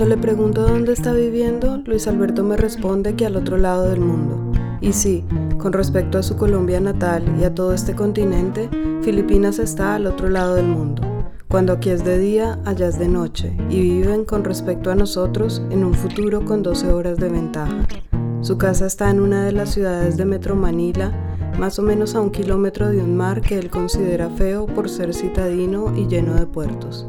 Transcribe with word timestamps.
Cuando 0.00 0.16
le 0.16 0.22
pregunto 0.22 0.62
dónde 0.62 0.94
está 0.94 1.12
viviendo, 1.12 1.76
Luis 1.84 2.08
Alberto 2.08 2.42
me 2.42 2.56
responde 2.56 3.16
que 3.16 3.26
al 3.26 3.36
otro 3.36 3.58
lado 3.58 3.90
del 3.90 4.00
mundo. 4.00 4.50
Y 4.80 4.94
sí, 4.94 5.26
con 5.58 5.74
respecto 5.74 6.16
a 6.16 6.22
su 6.22 6.38
Colombia 6.38 6.80
natal 6.80 7.22
y 7.38 7.44
a 7.44 7.54
todo 7.54 7.74
este 7.74 7.94
continente, 7.94 8.70
Filipinas 9.02 9.58
está 9.58 9.96
al 9.96 10.06
otro 10.06 10.30
lado 10.30 10.54
del 10.54 10.68
mundo. 10.68 11.02
Cuando 11.48 11.74
aquí 11.74 11.90
es 11.90 12.02
de 12.02 12.18
día, 12.18 12.58
allá 12.64 12.88
es 12.88 12.98
de 12.98 13.08
noche, 13.08 13.54
y 13.68 13.82
viven 13.82 14.24
con 14.24 14.42
respecto 14.42 14.90
a 14.90 14.94
nosotros 14.94 15.60
en 15.68 15.84
un 15.84 15.92
futuro 15.92 16.46
con 16.46 16.62
12 16.62 16.90
horas 16.94 17.18
de 17.18 17.28
ventaja. 17.28 17.86
Su 18.40 18.56
casa 18.56 18.86
está 18.86 19.10
en 19.10 19.20
una 19.20 19.44
de 19.44 19.52
las 19.52 19.68
ciudades 19.68 20.16
de 20.16 20.24
Metro 20.24 20.56
Manila, 20.56 21.12
más 21.58 21.78
o 21.78 21.82
menos 21.82 22.14
a 22.14 22.22
un 22.22 22.30
kilómetro 22.30 22.88
de 22.88 23.02
un 23.02 23.18
mar 23.18 23.42
que 23.42 23.58
él 23.58 23.68
considera 23.68 24.30
feo 24.30 24.64
por 24.64 24.88
ser 24.88 25.12
citadino 25.12 25.94
y 25.94 26.06
lleno 26.06 26.36
de 26.36 26.46
puertos. 26.46 27.06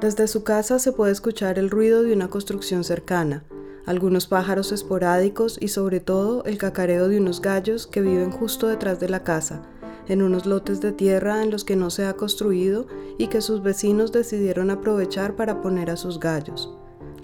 Desde 0.00 0.28
su 0.28 0.44
casa 0.44 0.78
se 0.78 0.92
puede 0.92 1.10
escuchar 1.10 1.58
el 1.58 1.70
ruido 1.70 2.04
de 2.04 2.12
una 2.12 2.30
construcción 2.30 2.84
cercana, 2.84 3.42
algunos 3.84 4.28
pájaros 4.28 4.70
esporádicos 4.70 5.58
y 5.60 5.68
sobre 5.68 5.98
todo 5.98 6.44
el 6.44 6.56
cacareo 6.56 7.08
de 7.08 7.18
unos 7.18 7.42
gallos 7.42 7.88
que 7.88 8.00
viven 8.00 8.30
justo 8.30 8.68
detrás 8.68 9.00
de 9.00 9.08
la 9.08 9.24
casa, 9.24 9.62
en 10.06 10.22
unos 10.22 10.46
lotes 10.46 10.80
de 10.80 10.92
tierra 10.92 11.42
en 11.42 11.50
los 11.50 11.64
que 11.64 11.74
no 11.74 11.90
se 11.90 12.06
ha 12.06 12.12
construido 12.12 12.86
y 13.18 13.26
que 13.26 13.40
sus 13.40 13.60
vecinos 13.60 14.12
decidieron 14.12 14.70
aprovechar 14.70 15.34
para 15.34 15.60
poner 15.60 15.90
a 15.90 15.96
sus 15.96 16.20
gallos. 16.20 16.72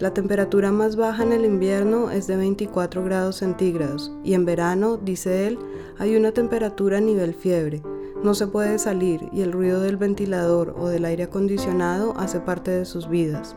La 0.00 0.12
temperatura 0.12 0.72
más 0.72 0.96
baja 0.96 1.22
en 1.22 1.30
el 1.30 1.44
invierno 1.44 2.10
es 2.10 2.26
de 2.26 2.34
24 2.34 3.04
grados 3.04 3.36
centígrados 3.36 4.10
y 4.24 4.34
en 4.34 4.44
verano, 4.46 4.96
dice 4.96 5.46
él, 5.46 5.60
hay 5.96 6.16
una 6.16 6.32
temperatura 6.32 6.98
a 6.98 7.00
nivel 7.00 7.34
fiebre, 7.34 7.82
no 8.24 8.34
se 8.34 8.46
puede 8.46 8.78
salir 8.78 9.28
y 9.32 9.42
el 9.42 9.52
ruido 9.52 9.82
del 9.82 9.98
ventilador 9.98 10.74
o 10.78 10.88
del 10.88 11.04
aire 11.04 11.24
acondicionado 11.24 12.14
hace 12.16 12.40
parte 12.40 12.70
de 12.70 12.86
sus 12.86 13.06
vidas. 13.10 13.54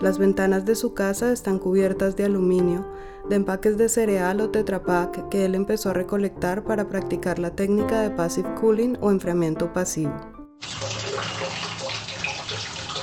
Las 0.00 0.16
ventanas 0.16 0.64
de 0.64 0.76
su 0.76 0.94
casa 0.94 1.30
están 1.30 1.58
cubiertas 1.58 2.16
de 2.16 2.24
aluminio, 2.24 2.88
de 3.28 3.36
empaques 3.36 3.76
de 3.76 3.90
cereal 3.90 4.40
o 4.40 4.48
tetrapack 4.48 5.28
que 5.28 5.44
él 5.44 5.54
empezó 5.54 5.90
a 5.90 5.92
recolectar 5.92 6.64
para 6.64 6.88
practicar 6.88 7.38
la 7.38 7.50
técnica 7.50 8.00
de 8.00 8.08
passive 8.08 8.48
cooling 8.58 8.96
o 9.02 9.10
enfriamiento 9.10 9.74
pasivo. 9.74 10.14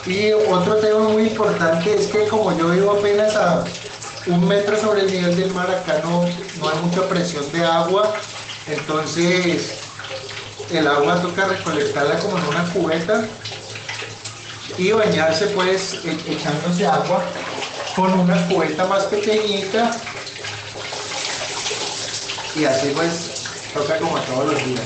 Y 0.07 0.31
otro 0.31 0.77
tema 0.77 1.09
muy 1.09 1.27
importante 1.27 1.93
es 1.93 2.07
que 2.07 2.27
como 2.27 2.57
yo 2.57 2.71
vivo 2.71 2.93
apenas 2.93 3.35
a 3.35 3.63
un 4.25 4.47
metro 4.47 4.75
sobre 4.75 5.01
el 5.01 5.11
nivel 5.11 5.35
del 5.35 5.53
mar, 5.53 5.69
acá 5.69 6.01
no, 6.03 6.23
no 6.59 6.69
hay 6.69 6.79
mucha 6.83 7.07
presión 7.07 7.43
de 7.51 7.63
agua, 7.63 8.11
entonces 8.67 9.84
el 10.71 10.87
agua 10.87 11.21
toca 11.21 11.47
recolectarla 11.47 12.19
como 12.19 12.37
en 12.37 12.45
una 12.45 12.73
cubeta 12.73 13.25
y 14.77 14.91
bañarse 14.91 15.47
pues 15.47 16.05
e, 16.05 16.33
echándose 16.33 16.87
agua 16.87 17.23
con 17.95 18.11
una 18.19 18.47
cubeta 18.47 18.85
más 18.87 19.03
pequeñita 19.05 19.91
y 22.55 22.65
así 22.65 22.91
pues 22.95 23.45
toca 23.73 23.97
como 23.99 24.17
todos 24.19 24.53
los 24.53 24.65
días. 24.65 24.81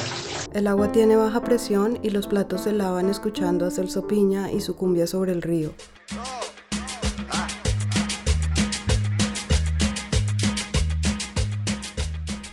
El 0.54 0.68
agua 0.68 0.92
tiene 0.92 1.16
baja 1.16 1.42
presión 1.42 2.00
y 2.02 2.10
los 2.10 2.28
platos 2.28 2.62
se 2.62 2.72
lavan 2.72 3.10
escuchando 3.10 3.68
a 3.68 3.72
Celso 3.72 4.08
Piña 4.08 4.52
y 4.52 4.62
su 4.62 4.76
cumbia 4.76 5.06
sobre 5.06 5.32
el 5.32 5.44
río. 5.44 5.72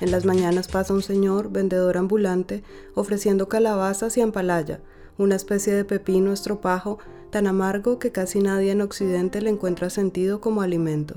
En 0.07 0.13
las 0.13 0.25
mañanas 0.25 0.69
pasa 0.69 0.95
un 0.95 1.03
señor, 1.03 1.51
vendedor 1.51 1.97
ambulante, 1.97 2.63
ofreciendo 2.95 3.49
calabazas 3.49 4.17
y 4.17 4.21
ampalaya, 4.21 4.79
una 5.19 5.35
especie 5.35 5.75
de 5.75 5.85
pepino 5.85 6.33
estropajo 6.33 7.01
tan 7.31 7.49
amargo 7.49 7.99
que 7.99 8.13
casi 8.13 8.39
nadie 8.39 8.71
en 8.71 8.83
Occidente 8.83 9.43
le 9.43 9.51
encuentra 9.51 9.91
sentido 9.91 10.41
como 10.41 10.63
alimento. 10.63 11.17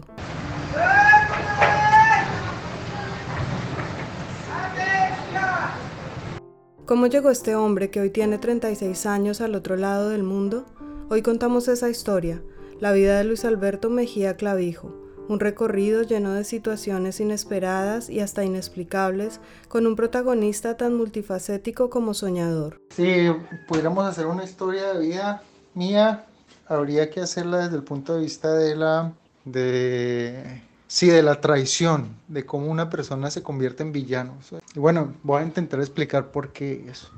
¿Cómo 6.87 7.05
llegó 7.05 7.29
este 7.29 7.53
hombre 7.53 7.91
que 7.91 8.01
hoy 8.01 8.09
tiene 8.09 8.39
36 8.39 9.05
años 9.05 9.39
al 9.39 9.53
otro 9.53 9.75
lado 9.75 10.09
del 10.09 10.23
mundo? 10.23 10.65
Hoy 11.11 11.21
contamos 11.21 11.67
esa 11.67 11.91
historia, 11.91 12.41
la 12.79 12.91
vida 12.91 13.19
de 13.19 13.23
Luis 13.23 13.45
Alberto 13.45 13.91
Mejía 13.91 14.35
Clavijo, 14.35 15.08
un 15.29 15.39
recorrido 15.39 16.01
lleno 16.01 16.33
de 16.33 16.43
situaciones 16.43 17.19
inesperadas 17.19 18.09
y 18.09 18.19
hasta 18.19 18.43
inexplicables, 18.43 19.39
con 19.67 19.87
un 19.87 19.95
protagonista 19.95 20.75
tan 20.75 20.95
multifacético 20.95 21.89
como 21.89 22.13
soñador. 22.13 22.81
Si 22.89 23.29
pudiéramos 23.67 24.05
hacer 24.05 24.25
una 24.25 24.43
historia 24.43 24.93
de 24.93 24.99
vida 24.99 25.43
mía, 25.75 26.25
habría 26.67 27.09
que 27.09 27.21
hacerla 27.21 27.59
desde 27.59 27.77
el 27.77 27.83
punto 27.83 28.15
de 28.15 28.21
vista 28.21 28.53
de 28.53 28.75
la 28.75 29.13
de 29.45 30.61
sí, 30.87 31.07
de 31.07 31.21
la 31.21 31.39
traición, 31.39 32.15
de 32.27 32.45
cómo 32.45 32.67
una 32.67 32.89
persona 32.89 33.31
se 33.31 33.43
convierte 33.43 33.83
en 33.83 33.91
villano. 33.91 34.33
Y 34.75 34.79
bueno, 34.79 35.13
voy 35.23 35.41
a 35.41 35.45
intentar 35.45 35.79
explicar 35.79 36.31
por 36.31 36.51
qué 36.51 36.85
eso. 36.89 37.09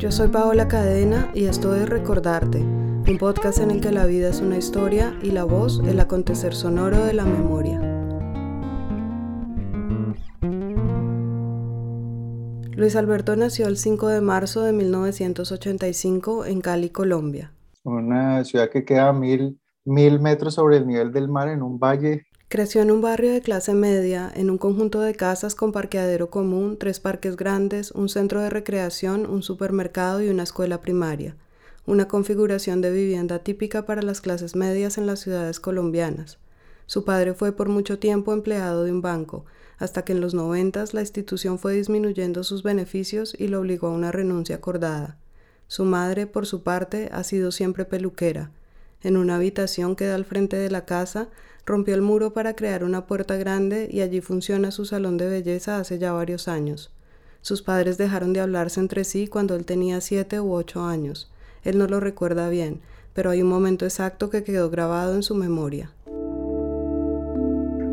Yo 0.00 0.10
soy 0.10 0.28
Paola 0.28 0.66
Cadena 0.66 1.30
y 1.34 1.44
esto 1.44 1.76
es 1.76 1.86
Recordarte, 1.86 2.60
un 2.60 3.18
podcast 3.20 3.58
en 3.58 3.70
el 3.70 3.82
que 3.82 3.92
la 3.92 4.06
vida 4.06 4.30
es 4.30 4.40
una 4.40 4.56
historia 4.56 5.14
y 5.22 5.30
la 5.30 5.44
voz 5.44 5.82
el 5.86 6.00
acontecer 6.00 6.54
sonoro 6.54 7.04
de 7.04 7.12
la 7.12 7.26
memoria. 7.26 7.78
Luis 12.72 12.96
Alberto 12.96 13.36
nació 13.36 13.68
el 13.68 13.76
5 13.76 14.08
de 14.08 14.22
marzo 14.22 14.62
de 14.62 14.72
1985 14.72 16.46
en 16.46 16.62
Cali, 16.62 16.88
Colombia. 16.88 17.52
Una 17.84 18.42
ciudad 18.44 18.70
que 18.70 18.86
queda 18.86 19.12
mil, 19.12 19.60
mil 19.84 20.18
metros 20.18 20.54
sobre 20.54 20.78
el 20.78 20.86
nivel 20.86 21.12
del 21.12 21.28
mar 21.28 21.50
en 21.50 21.62
un 21.62 21.78
valle 21.78 22.24
Creció 22.50 22.82
en 22.82 22.90
un 22.90 23.00
barrio 23.00 23.30
de 23.30 23.42
clase 23.42 23.74
media, 23.74 24.28
en 24.34 24.50
un 24.50 24.58
conjunto 24.58 25.00
de 25.00 25.14
casas 25.14 25.54
con 25.54 25.70
parqueadero 25.70 26.30
común, 26.30 26.78
tres 26.78 26.98
parques 26.98 27.36
grandes, 27.36 27.92
un 27.92 28.08
centro 28.08 28.40
de 28.40 28.50
recreación, 28.50 29.24
un 29.24 29.44
supermercado 29.44 30.20
y 30.20 30.30
una 30.30 30.42
escuela 30.42 30.80
primaria, 30.80 31.36
una 31.86 32.08
configuración 32.08 32.80
de 32.80 32.90
vivienda 32.90 33.38
típica 33.38 33.86
para 33.86 34.02
las 34.02 34.20
clases 34.20 34.56
medias 34.56 34.98
en 34.98 35.06
las 35.06 35.20
ciudades 35.20 35.60
colombianas. 35.60 36.40
Su 36.86 37.04
padre 37.04 37.34
fue 37.34 37.52
por 37.52 37.68
mucho 37.68 38.00
tiempo 38.00 38.32
empleado 38.32 38.82
de 38.82 38.90
un 38.90 39.00
banco, 39.00 39.44
hasta 39.78 40.02
que 40.02 40.10
en 40.10 40.20
los 40.20 40.34
noventas 40.34 40.92
la 40.92 41.02
institución 41.02 41.56
fue 41.56 41.74
disminuyendo 41.74 42.42
sus 42.42 42.64
beneficios 42.64 43.32
y 43.38 43.46
lo 43.46 43.60
obligó 43.60 43.86
a 43.86 43.92
una 43.92 44.10
renuncia 44.10 44.56
acordada. 44.56 45.18
Su 45.68 45.84
madre, 45.84 46.26
por 46.26 46.46
su 46.46 46.64
parte, 46.64 47.10
ha 47.12 47.22
sido 47.22 47.52
siempre 47.52 47.84
peluquera. 47.84 48.50
En 49.02 49.16
una 49.16 49.36
habitación 49.36 49.94
que 49.94 50.06
da 50.06 50.16
al 50.16 50.24
frente 50.24 50.56
de 50.56 50.68
la 50.68 50.84
casa, 50.84 51.28
Rompió 51.70 51.94
el 51.94 52.02
muro 52.02 52.32
para 52.32 52.56
crear 52.56 52.82
una 52.82 53.06
puerta 53.06 53.36
grande 53.36 53.88
y 53.88 54.00
allí 54.00 54.20
funciona 54.20 54.72
su 54.72 54.84
salón 54.86 55.16
de 55.16 55.28
belleza 55.28 55.78
hace 55.78 56.00
ya 56.00 56.12
varios 56.12 56.48
años. 56.48 56.90
Sus 57.42 57.62
padres 57.62 57.96
dejaron 57.96 58.32
de 58.32 58.40
hablarse 58.40 58.80
entre 58.80 59.04
sí 59.04 59.28
cuando 59.28 59.54
él 59.54 59.64
tenía 59.64 60.00
siete 60.00 60.40
u 60.40 60.52
ocho 60.52 60.82
años. 60.82 61.30
Él 61.62 61.78
no 61.78 61.86
lo 61.86 62.00
recuerda 62.00 62.48
bien, 62.48 62.80
pero 63.14 63.30
hay 63.30 63.40
un 63.40 63.48
momento 63.48 63.84
exacto 63.84 64.30
que 64.30 64.42
quedó 64.42 64.68
grabado 64.68 65.14
en 65.14 65.22
su 65.22 65.36
memoria. 65.36 65.92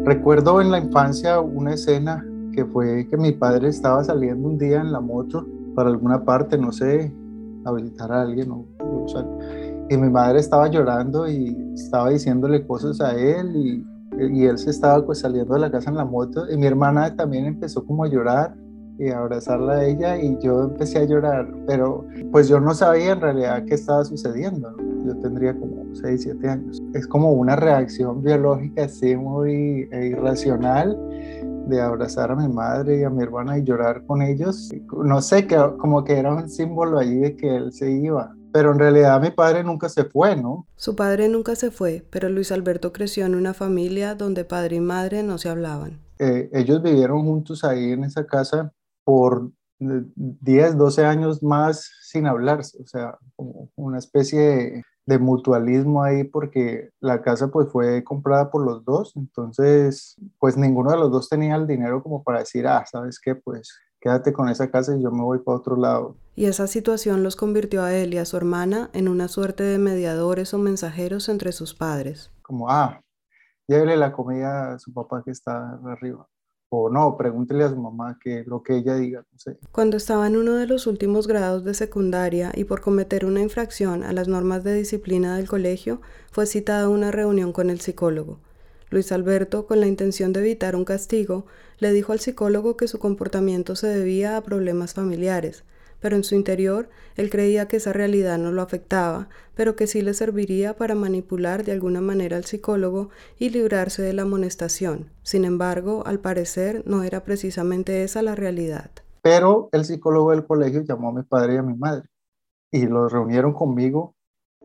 Recuerdo 0.06 0.60
en 0.60 0.72
la 0.72 0.80
infancia 0.80 1.40
una 1.40 1.76
escena 1.76 2.26
que 2.54 2.66
fue 2.66 3.08
que 3.08 3.16
mi 3.16 3.32
padre 3.32 3.70
estaba 3.70 4.04
saliendo 4.04 4.48
un 4.48 4.58
día 4.58 4.82
en 4.82 4.92
la 4.92 5.02
moto 5.02 5.46
para 5.76 5.90
alguna 5.90 6.26
parte, 6.26 6.58
no 6.58 6.72
sé, 6.72 7.12
a 7.64 7.72
visitar 7.74 8.12
a 8.12 8.24
alguien 8.24 8.50
o, 8.50 8.66
y 9.90 9.98
mi 9.98 10.10
madre 10.10 10.40
estaba 10.40 10.68
llorando 10.70 11.28
y 11.28 11.56
estaba 11.74 12.10
diciéndole 12.10 12.66
cosas 12.66 13.00
a 13.02 13.16
él 13.16 13.56
y, 13.56 13.86
y, 14.20 14.46
él 14.46 14.58
se 14.58 14.72
estaba 14.72 15.06
pues 15.06 15.20
saliendo 15.20 15.54
de 15.54 15.62
la 15.62 15.72
casa 15.72 15.90
en 15.90 15.98
la 15.98 16.06
moto 16.06 16.50
y 16.50 16.58
mi 16.58 16.66
hermana 16.66 17.16
también 17.16 17.46
empezó 17.46 17.86
como 17.86 18.04
a 18.04 18.08
llorar 18.08 18.56
y 19.00 19.10
a 19.10 19.20
abrazarla 19.20 19.74
a 19.74 19.86
ella 19.86 20.18
y 20.18 20.38
yo 20.40 20.64
empecé 20.64 21.00
a 21.00 21.06
llorar, 21.06 21.48
pero 21.68 22.06
pues 22.32 22.48
yo 22.48 22.60
no 22.60 22.74
sabía 22.74 23.12
en 23.12 23.22
realidad 23.22 23.64
qué 23.66 23.76
estaba 23.76 24.04
sucediendo, 24.04 24.76
yo 25.06 25.16
tendría 25.18 25.54
como 25.58 25.86
6, 25.94 26.22
7 26.24 26.50
años. 26.50 26.82
Es 26.94 27.08
como 27.08 27.32
una 27.32 27.56
reacción 27.56 28.24
biológica 28.24 28.86
así 28.86 29.16
muy 29.16 29.88
eh, 29.92 30.08
irracional 30.08 30.98
de 31.68 31.80
abrazar 31.80 32.32
a 32.32 32.36
mi 32.36 32.52
madre 32.52 33.00
y 33.00 33.04
a 33.04 33.10
mi 33.10 33.22
hermana 33.22 33.58
y 33.58 33.64
llorar 33.64 34.04
con 34.06 34.22
ellos. 34.22 34.70
No 35.04 35.22
sé, 35.22 35.46
que, 35.46 35.58
como 35.78 36.04
que 36.04 36.18
era 36.18 36.34
un 36.34 36.50
símbolo 36.50 36.98
allí 36.98 37.20
de 37.20 37.36
que 37.36 37.56
él 37.56 37.72
se 37.72 37.92
iba 37.92 38.37
pero 38.52 38.72
en 38.72 38.80
realidad 38.80 39.22
mi 39.22 39.32
padre 39.32 39.64
nunca 39.64 39.90
se 39.90 40.06
fue, 40.06 40.36
¿no? 40.36 40.68
Su 40.76 40.96
padre 40.96 41.28
nunca 41.30 41.56
se 41.56 41.72
fue, 41.72 42.06
pero 42.10 42.30
Luis 42.30 42.52
Alberto 42.52 42.94
creció 42.94 43.26
en 43.26 43.36
una 43.36 43.54
familia 43.54 44.16
donde 44.16 44.46
padre 44.46 44.78
y 44.78 44.82
madre 44.82 45.24
no 45.24 45.38
se 45.38 45.50
hablaban. 45.50 46.00
eh, 46.20 46.50
ellos 46.54 46.82
vivieron 46.82 47.24
juntos 47.24 47.64
ahí 47.64 47.92
en 47.92 48.04
esa 48.04 48.26
casa 48.26 48.72
por 49.04 49.52
10, 49.80 50.78
12 50.78 51.06
años 51.06 51.44
más 51.44 51.92
sin 52.02 52.26
hablarse, 52.26 52.82
o 52.82 52.88
sea, 52.88 53.18
como 53.36 53.70
una 53.76 54.00
especie 54.00 54.40
de, 54.40 54.84
de, 55.06 55.20
mutualismo 55.20 56.04
ahí 56.04 56.24
porque 56.24 56.90
la 57.00 57.22
casa 57.22 57.50
pues 57.50 57.70
fue 57.70 58.04
comprada 58.04 58.50
por 58.50 58.66
los 58.66 58.84
dos, 58.84 59.14
entonces 59.16 60.16
pues 60.40 60.58
ninguno 60.58 60.92
de 60.92 60.98
los 60.98 61.12
dos 61.12 61.30
tenía 61.30 61.56
el 61.56 61.68
dinero 61.68 62.02
como 62.02 62.24
para 62.24 62.40
decir, 62.40 62.66
ah, 62.68 62.84
¿sabes 62.90 63.20
qué? 63.20 63.36
Pues 63.36 63.78
quédate 64.00 64.34
con 64.34 64.50
esa 64.50 64.70
casa 64.70 64.96
y 64.96 65.02
yo 65.02 65.12
me 65.12 65.24
voy 65.24 65.40
para 65.40 65.58
otro 65.58 65.76
lado. 65.76 66.16
Y 66.36 66.46
esa 66.46 66.68
situación 66.68 67.24
los 67.24 67.36
convirtió 67.36 67.84
a 67.84 67.94
él 67.94 68.14
y 68.14 68.18
a 68.18 68.26
su 68.26 68.38
hermana 68.38 68.90
en 68.94 69.08
una 69.08 69.28
suerte 69.28 69.64
de 69.64 69.80
mediadores 69.80 70.54
o 70.54 70.60
mensajeros 70.60 71.30
entre 71.30 71.52
sus 71.52 71.74
padres. 71.74 72.32
Como, 72.42 72.70
ah, 72.70 73.02
llévele 73.68 73.98
la 73.98 74.12
comida 74.12 74.74
a 74.74 74.80
su 74.80 74.94
papá 74.94 75.24
que 75.24 75.32
está 75.32 75.80
arriba. 75.86 76.28
O 76.70 76.90
no, 76.90 77.16
pregúntele 77.16 77.64
a 77.64 77.70
su 77.70 77.78
mamá 77.78 78.18
que 78.22 78.44
lo 78.46 78.62
que 78.62 78.78
ella 78.78 78.96
diga, 78.96 79.24
no 79.32 79.40
sé. 79.40 79.58
Cuando 79.72 79.96
estaba 79.96 80.28
en 80.28 80.36
uno 80.36 80.56
de 80.56 80.68
los 80.68 80.86
últimos 80.86 81.26
grados 81.26 81.64
de 81.64 81.74
secundaria 81.74 82.52
y 82.54 82.66
por 82.66 82.82
cometer 82.82 83.26
una 83.26 83.40
infracción 83.40 84.04
a 84.04 84.12
las 84.12 84.28
normas 84.28 84.66
de 84.66 84.74
disciplina 84.74 85.38
del 85.38 85.48
colegio, 85.48 86.02
fue 86.30 86.46
citada 86.46 86.86
a 86.86 86.90
una 86.90 87.10
reunión 87.10 87.54
con 87.54 87.70
el 87.70 87.80
psicólogo. 87.80 88.42
Luis 88.90 89.12
Alberto, 89.12 89.66
con 89.66 89.80
la 89.80 89.88
intención 89.88 90.32
de 90.32 90.40
evitar 90.40 90.76
un 90.76 90.86
castigo, 90.86 91.46
le 91.80 91.92
dijo 91.92 92.14
al 92.14 92.20
psicólogo 92.20 92.78
que 92.78 92.88
su 92.88 93.00
comportamiento 93.00 93.76
se 93.76 93.88
debía 93.88 94.38
a 94.38 94.42
problemas 94.42 94.94
familiares, 94.94 95.64
pero 96.00 96.16
en 96.16 96.24
su 96.24 96.36
interior 96.36 96.90
él 97.16 97.30
creía 97.30 97.68
que 97.68 97.78
esa 97.78 97.92
realidad 97.92 98.38
no 98.38 98.52
lo 98.52 98.62
afectaba, 98.62 99.28
pero 99.56 99.76
que 99.76 99.88
sí 99.88 100.02
le 100.02 100.14
serviría 100.14 100.76
para 100.76 100.96
manipular 100.96 101.64
de 101.64 101.74
alguna 101.74 102.02
manera 102.02 102.38
al 102.38 102.46
psicólogo 102.46 103.10
y 103.38 103.50
librarse 103.50 104.02
de 104.02 104.14
la 104.14 104.22
amonestación. 104.22 105.10
Sin 105.24 105.44
embargo, 105.44 106.04
al 106.06 106.20
parecer 106.20 106.84
no 106.86 107.04
era 107.04 107.24
precisamente 107.24 108.04
esa 108.04 108.22
la 108.22 108.36
realidad. 108.36 108.92
Pero 109.22 109.70
el 109.74 109.84
psicólogo 109.84 110.32
del 110.32 110.46
colegio 110.46 110.82
llamó 110.82 111.10
a 111.10 111.14
mi 111.14 111.24
padre 111.24 111.56
y 111.56 111.58
a 111.58 111.64
mi 111.64 111.76
madre 111.76 112.08
y 112.72 112.86
los 112.86 113.12
reunieron 113.12 113.54
conmigo 113.54 114.16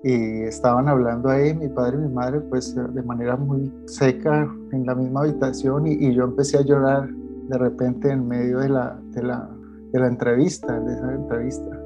y 0.05 0.43
estaban 0.43 0.89
hablando 0.89 1.29
ahí 1.29 1.55
mi 1.55 1.69
padre 1.69 1.97
y 1.97 2.01
mi 2.01 2.13
madre 2.13 2.41
pues 2.41 2.75
de 2.75 3.03
manera 3.03 3.37
muy 3.37 3.73
seca 3.87 4.53
en 4.73 4.85
la 4.87 4.95
misma 4.95 5.21
habitación 5.21 5.87
y, 5.87 5.93
y 5.93 6.15
yo 6.15 6.25
empecé 6.25 6.59
a 6.59 6.63
llorar 6.63 7.09
de 7.49 7.59
repente 7.59 8.11
en 8.11 8.27
medio 8.27 8.59
de 8.59 8.69
la, 8.69 8.99
de 9.13 9.23
la 9.23 9.49
de 9.93 10.01
la 10.01 10.09
entrevista, 10.09 10.81
de 10.81 10.95
esa 10.95 11.15
entrevista. 11.15 11.79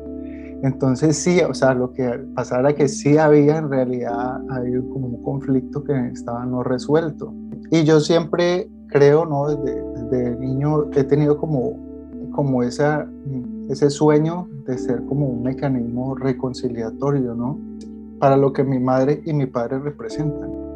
Entonces 0.62 1.16
sí, 1.16 1.40
o 1.40 1.52
sea, 1.52 1.74
lo 1.74 1.92
que 1.92 2.08
pasara 2.34 2.72
que 2.72 2.88
sí 2.88 3.18
había 3.18 3.58
en 3.58 3.68
realidad 3.68 4.40
hay 4.50 4.72
como 4.92 5.08
un 5.08 5.22
conflicto 5.22 5.84
que 5.84 5.92
estaba 6.08 6.46
no 6.46 6.62
resuelto. 6.62 7.34
Y 7.70 7.84
yo 7.84 8.00
siempre 8.00 8.70
creo, 8.88 9.26
¿no? 9.26 9.48
Desde, 9.48 9.82
desde 9.94 10.36
niño 10.36 10.90
he 10.92 11.04
tenido 11.04 11.36
como, 11.36 11.76
como 12.32 12.62
esa, 12.62 13.06
ese 13.68 13.90
sueño 13.90 14.48
de 14.66 14.78
ser 14.78 15.04
como 15.04 15.26
un 15.26 15.42
mecanismo 15.42 16.14
reconciliatorio, 16.14 17.34
¿no? 17.34 17.58
Para 18.18 18.36
lo 18.36 18.52
que 18.52 18.64
mi 18.64 18.78
madre 18.78 19.22
y 19.24 19.32
mi 19.32 19.46
padre 19.46 19.78
representan. 19.78 20.66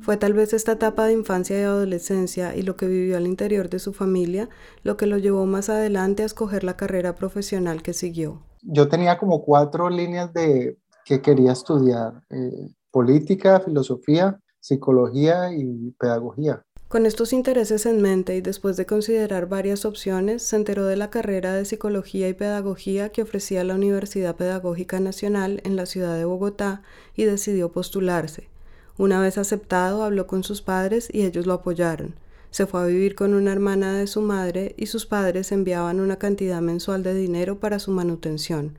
Fue 0.00 0.16
tal 0.16 0.32
vez 0.32 0.54
esta 0.54 0.72
etapa 0.72 1.04
de 1.04 1.12
infancia 1.12 1.60
y 1.60 1.64
adolescencia 1.64 2.56
y 2.56 2.62
lo 2.62 2.76
que 2.76 2.86
vivió 2.86 3.18
al 3.18 3.26
interior 3.26 3.68
de 3.68 3.78
su 3.78 3.92
familia 3.92 4.48
lo 4.82 4.96
que 4.96 5.06
lo 5.06 5.18
llevó 5.18 5.44
más 5.44 5.68
adelante 5.68 6.22
a 6.22 6.26
escoger 6.26 6.64
la 6.64 6.78
carrera 6.78 7.14
profesional 7.14 7.82
que 7.82 7.92
siguió. 7.92 8.42
Yo 8.62 8.88
tenía 8.88 9.18
como 9.18 9.42
cuatro 9.42 9.90
líneas 9.90 10.32
de 10.32 10.78
que 11.04 11.20
quería 11.20 11.52
estudiar, 11.52 12.22
eh, 12.30 12.70
política, 12.90 13.60
filosofía, 13.60 14.40
psicología 14.60 15.52
y 15.52 15.90
pedagogía. 15.98 16.64
Con 16.88 17.04
estos 17.04 17.34
intereses 17.34 17.84
en 17.84 18.00
mente 18.00 18.34
y 18.34 18.40
después 18.40 18.78
de 18.78 18.86
considerar 18.86 19.46
varias 19.46 19.84
opciones, 19.84 20.42
se 20.42 20.56
enteró 20.56 20.86
de 20.86 20.96
la 20.96 21.10
carrera 21.10 21.52
de 21.52 21.66
Psicología 21.66 22.30
y 22.30 22.32
Pedagogía 22.32 23.10
que 23.10 23.20
ofrecía 23.20 23.62
la 23.62 23.74
Universidad 23.74 24.36
Pedagógica 24.36 24.98
Nacional 24.98 25.60
en 25.64 25.76
la 25.76 25.84
ciudad 25.84 26.16
de 26.16 26.24
Bogotá 26.24 26.80
y 27.14 27.24
decidió 27.24 27.70
postularse. 27.72 28.48
Una 28.96 29.20
vez 29.20 29.36
aceptado, 29.36 30.02
habló 30.02 30.26
con 30.26 30.44
sus 30.44 30.62
padres 30.62 31.10
y 31.12 31.26
ellos 31.26 31.44
lo 31.44 31.52
apoyaron. 31.52 32.14
Se 32.50 32.64
fue 32.66 32.80
a 32.80 32.86
vivir 32.86 33.14
con 33.14 33.34
una 33.34 33.52
hermana 33.52 33.92
de 33.98 34.06
su 34.06 34.22
madre 34.22 34.74
y 34.78 34.86
sus 34.86 35.04
padres 35.04 35.52
enviaban 35.52 36.00
una 36.00 36.16
cantidad 36.16 36.62
mensual 36.62 37.02
de 37.02 37.12
dinero 37.12 37.60
para 37.60 37.80
su 37.80 37.90
manutención. 37.90 38.78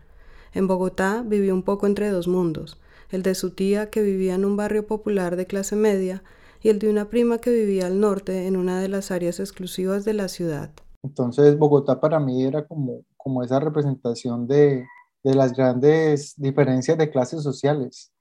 En 0.55 0.65
Bogotá 0.65 1.23
vivió 1.23 1.53
un 1.53 1.61
poco 1.61 1.85
entre 1.85 2.09
dos 2.09 2.27
mundos, 2.27 2.79
el 3.11 3.21
de 3.21 3.35
su 3.35 3.51
tía 3.51 3.91
que 3.91 4.01
vivía 4.01 4.33
en 4.33 4.45
un 4.45 4.57
barrio 4.57 4.87
popular 4.87 5.35
de 5.35 5.45
clase 5.45 5.75
media 5.75 6.23
y 6.61 6.69
el 6.69 6.79
de 6.79 6.89
una 6.89 7.09
prima 7.09 7.39
que 7.39 7.51
vivía 7.51 7.87
al 7.87 7.99
norte 7.99 8.47
en 8.47 8.57
una 8.57 8.79
de 8.79 8.89
las 8.89 9.11
áreas 9.11 9.39
exclusivas 9.39 10.05
de 10.05 10.13
la 10.13 10.27
ciudad. 10.27 10.71
Entonces 11.03 11.57
Bogotá 11.57 11.99
para 11.99 12.19
mí 12.19 12.43
era 12.43 12.67
como, 12.67 13.03
como 13.17 13.43
esa 13.43 13.59
representación 13.59 14.47
de, 14.47 14.85
de 15.23 15.35
las 15.35 15.53
grandes 15.53 16.33
diferencias 16.37 16.97
de 16.97 17.09
clases 17.09 17.43
sociales. 17.43 18.11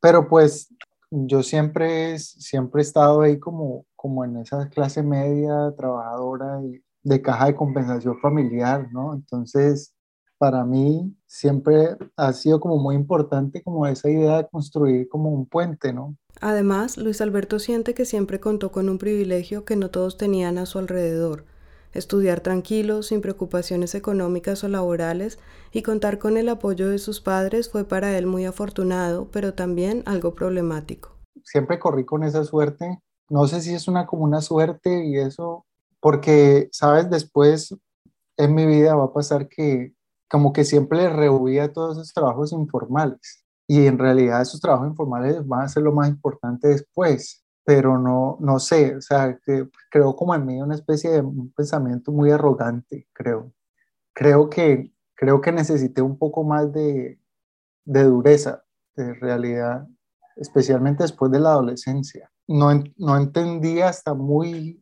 Pero 0.00 0.28
pues 0.28 0.68
yo 1.10 1.42
siempre, 1.42 2.18
siempre 2.18 2.80
he 2.80 2.84
estado 2.84 3.22
ahí 3.22 3.38
como, 3.38 3.86
como 3.94 4.24
en 4.24 4.36
esa 4.38 4.68
clase 4.68 5.02
media, 5.02 5.72
trabajadora 5.76 6.60
y 6.62 6.82
de 7.02 7.22
caja 7.22 7.46
de 7.46 7.54
compensación 7.54 8.18
familiar, 8.20 8.88
¿no? 8.92 9.14
Entonces, 9.14 9.94
para 10.38 10.64
mí 10.64 11.16
siempre 11.26 11.96
ha 12.16 12.32
sido 12.32 12.60
como 12.60 12.76
muy 12.78 12.94
importante 12.94 13.62
como 13.62 13.86
esa 13.86 14.10
idea 14.10 14.38
de 14.38 14.48
construir 14.48 15.08
como 15.08 15.30
un 15.30 15.46
puente, 15.46 15.92
¿no? 15.92 16.16
Además, 16.40 16.98
Luis 16.98 17.20
Alberto 17.20 17.58
siente 17.58 17.94
que 17.94 18.04
siempre 18.04 18.40
contó 18.40 18.70
con 18.70 18.88
un 18.88 18.98
privilegio 18.98 19.64
que 19.64 19.76
no 19.76 19.90
todos 19.90 20.18
tenían 20.18 20.58
a 20.58 20.66
su 20.66 20.78
alrededor, 20.78 21.46
estudiar 21.94 22.40
tranquilo, 22.40 23.02
sin 23.02 23.22
preocupaciones 23.22 23.94
económicas 23.94 24.62
o 24.62 24.68
laborales, 24.68 25.38
y 25.72 25.82
contar 25.82 26.18
con 26.18 26.36
el 26.36 26.48
apoyo 26.50 26.88
de 26.88 26.98
sus 26.98 27.20
padres 27.20 27.70
fue 27.70 27.84
para 27.84 28.16
él 28.18 28.26
muy 28.26 28.44
afortunado, 28.44 29.30
pero 29.30 29.54
también 29.54 30.02
algo 30.04 30.34
problemático. 30.34 31.16
Siempre 31.44 31.78
corrí 31.78 32.04
con 32.04 32.22
esa 32.22 32.44
suerte. 32.44 33.00
No 33.30 33.46
sé 33.46 33.62
si 33.62 33.74
es 33.74 33.88
una 33.88 34.06
como 34.06 34.24
una 34.24 34.40
suerte 34.42 35.06
y 35.06 35.16
eso, 35.16 35.64
porque, 36.00 36.68
sabes, 36.70 37.08
después 37.08 37.74
en 38.36 38.54
mi 38.54 38.66
vida 38.66 38.94
va 38.94 39.04
a 39.04 39.12
pasar 39.12 39.48
que 39.48 39.95
como 40.28 40.52
que 40.52 40.64
siempre 40.64 41.08
rehuía 41.08 41.72
todos 41.72 41.96
esos 41.96 42.12
trabajos 42.12 42.52
informales. 42.52 43.44
Y 43.68 43.86
en 43.86 43.98
realidad 43.98 44.42
esos 44.42 44.60
trabajos 44.60 44.88
informales 44.88 45.46
van 45.46 45.62
a 45.62 45.68
ser 45.68 45.82
lo 45.82 45.92
más 45.92 46.08
importante 46.08 46.68
después 46.68 47.46
pero 47.66 47.98
no, 47.98 48.38
no 48.40 48.60
sé, 48.60 48.94
o 48.94 49.00
sea, 49.00 49.40
que 49.44 49.68
creo 49.90 50.14
como 50.14 50.36
en 50.36 50.46
mí 50.46 50.62
una 50.62 50.76
especie 50.76 51.10
de 51.10 51.20
un 51.20 51.52
pensamiento 51.52 52.12
muy 52.12 52.30
arrogante, 52.30 53.08
creo. 53.12 53.52
Creo 54.14 54.48
que, 54.48 54.92
creo 55.16 55.40
que 55.40 55.50
necesité 55.50 56.00
un 56.00 56.16
poco 56.16 56.44
más 56.44 56.72
de, 56.72 57.18
de 57.84 58.04
dureza, 58.04 58.62
de 58.94 59.14
realidad, 59.14 59.84
especialmente 60.36 61.02
después 61.02 61.32
de 61.32 61.40
la 61.40 61.50
adolescencia. 61.50 62.30
No, 62.46 62.68
no 62.98 63.16
entendía 63.16 63.88
hasta 63.88 64.14
muy 64.14 64.80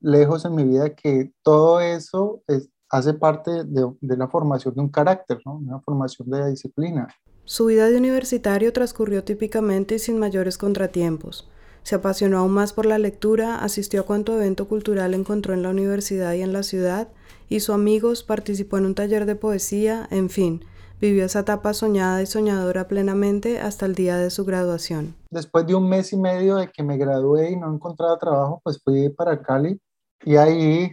lejos 0.00 0.46
en 0.46 0.54
mi 0.54 0.64
vida 0.64 0.94
que 0.94 1.34
todo 1.42 1.80
eso 1.82 2.42
es, 2.46 2.70
hace 2.94 3.12
parte 3.12 3.64
de, 3.64 3.92
de, 4.00 4.16
la 4.16 4.28
formación 4.28 4.74
de 4.74 4.80
un 4.80 4.88
carácter, 4.88 5.38
¿no? 5.44 5.56
una 5.56 5.80
formación 5.80 6.30
de 6.30 6.50
disciplina. 6.50 7.08
Su 7.44 7.66
vida 7.66 7.90
de 7.90 7.96
universitario 7.96 8.72
transcurrió 8.72 9.24
típicamente 9.24 9.96
y 9.96 9.98
sin 9.98 10.18
mayores 10.18 10.58
contratiempos. 10.58 11.50
Se 11.82 11.96
apasionó 11.96 12.38
aún 12.38 12.52
más 12.52 12.72
por 12.72 12.86
la 12.86 12.98
lectura, 12.98 13.62
asistió 13.62 14.02
a 14.02 14.04
cuanto 14.04 14.34
evento 14.34 14.68
cultural 14.68 15.12
encontró 15.12 15.54
en 15.54 15.62
la 15.62 15.70
universidad 15.70 16.34
y 16.34 16.42
en 16.42 16.52
la 16.52 16.62
ciudad, 16.62 17.08
hizo 17.48 17.74
amigos, 17.74 18.22
participó 18.22 18.78
en 18.78 18.86
un 18.86 18.94
taller 18.94 19.26
de 19.26 19.34
poesía, 19.34 20.06
en 20.10 20.30
fin, 20.30 20.64
vivió 21.00 21.24
esa 21.24 21.40
etapa 21.40 21.74
soñada 21.74 22.22
y 22.22 22.26
soñadora 22.26 22.86
plenamente 22.86 23.58
hasta 23.60 23.86
el 23.86 23.96
día 23.96 24.16
de 24.18 24.30
su 24.30 24.44
graduación. 24.44 25.16
Después 25.30 25.66
de 25.66 25.74
un 25.74 25.88
mes 25.88 26.12
y 26.12 26.16
medio 26.16 26.56
de 26.56 26.68
que 26.68 26.84
me 26.84 26.96
gradué 26.96 27.50
y 27.50 27.56
no 27.56 27.74
encontraba 27.74 28.18
trabajo, 28.18 28.60
pues 28.62 28.80
fui 28.82 29.08
para 29.08 29.42
Cali 29.42 29.80
y 30.24 30.36
ahí 30.36 30.92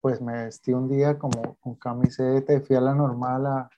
pues 0.00 0.20
me 0.20 0.44
vestí 0.44 0.72
un 0.72 0.88
día 0.88 1.18
como 1.18 1.56
con 1.60 1.74
camiseta 1.76 2.54
y 2.54 2.60
fui 2.60 2.76
a 2.76 2.80
la 2.80 2.94
normal 2.94 3.46
a, 3.46 3.70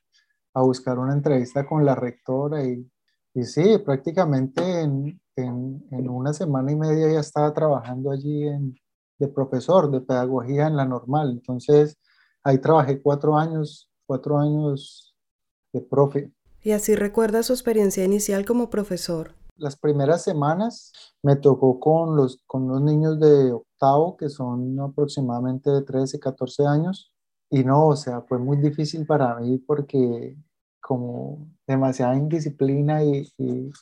a 0.54 0.62
buscar 0.62 0.98
una 0.98 1.14
entrevista 1.14 1.66
con 1.66 1.84
la 1.84 1.94
rectora 1.94 2.64
y, 2.64 2.88
y 3.34 3.44
sí, 3.44 3.78
prácticamente 3.78 4.80
en, 4.80 5.20
en, 5.36 6.08
una 6.08 6.32
semana 6.32 6.72
y 6.72 6.76
media 6.76 7.12
ya 7.12 7.20
estaba 7.20 7.52
trabajando 7.52 8.10
allí 8.10 8.46
en, 8.46 8.74
de 9.18 9.28
profesor 9.28 9.90
de 9.90 10.00
pedagogía 10.00 10.66
en 10.66 10.76
la 10.76 10.84
normal. 10.84 11.30
Entonces, 11.30 11.98
ahí 12.42 12.58
trabajé 12.58 13.00
cuatro 13.00 13.36
años, 13.36 13.90
cuatro 14.06 14.38
años 14.38 15.14
de 15.72 15.80
profe. 15.80 16.32
Y 16.62 16.72
así 16.72 16.94
recuerda 16.94 17.42
su 17.42 17.52
experiencia 17.52 18.04
inicial 18.04 18.44
como 18.44 18.70
profesor. 18.70 19.34
Las 19.60 19.76
primeras 19.76 20.24
semanas 20.24 20.92
me 21.22 21.36
tocó 21.36 21.78
con 21.78 22.16
los, 22.16 22.42
con 22.46 22.66
los 22.66 22.80
niños 22.80 23.20
de 23.20 23.52
octavo, 23.52 24.16
que 24.16 24.30
son 24.30 24.80
aproximadamente 24.80 25.70
de 25.70 25.82
13, 25.82 26.18
14 26.18 26.66
años. 26.66 27.12
Y 27.50 27.62
no, 27.62 27.88
o 27.88 27.96
sea, 27.96 28.22
fue 28.22 28.38
muy 28.38 28.56
difícil 28.56 29.06
para 29.06 29.36
mí 29.36 29.58
porque 29.58 30.36
como 30.80 31.46
demasiada 31.66 32.16
indisciplina 32.16 33.04
y, 33.04 33.30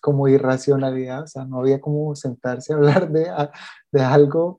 como 0.03 0.29
irracionalidad, 0.29 1.23
o 1.23 1.27
sea, 1.29 1.45
no 1.45 1.61
había 1.61 1.81
como 1.81 2.15
sentarse 2.17 2.73
a 2.73 2.77
hablar 2.77 3.11
de, 3.11 3.31
de 3.93 4.03
algo, 4.03 4.59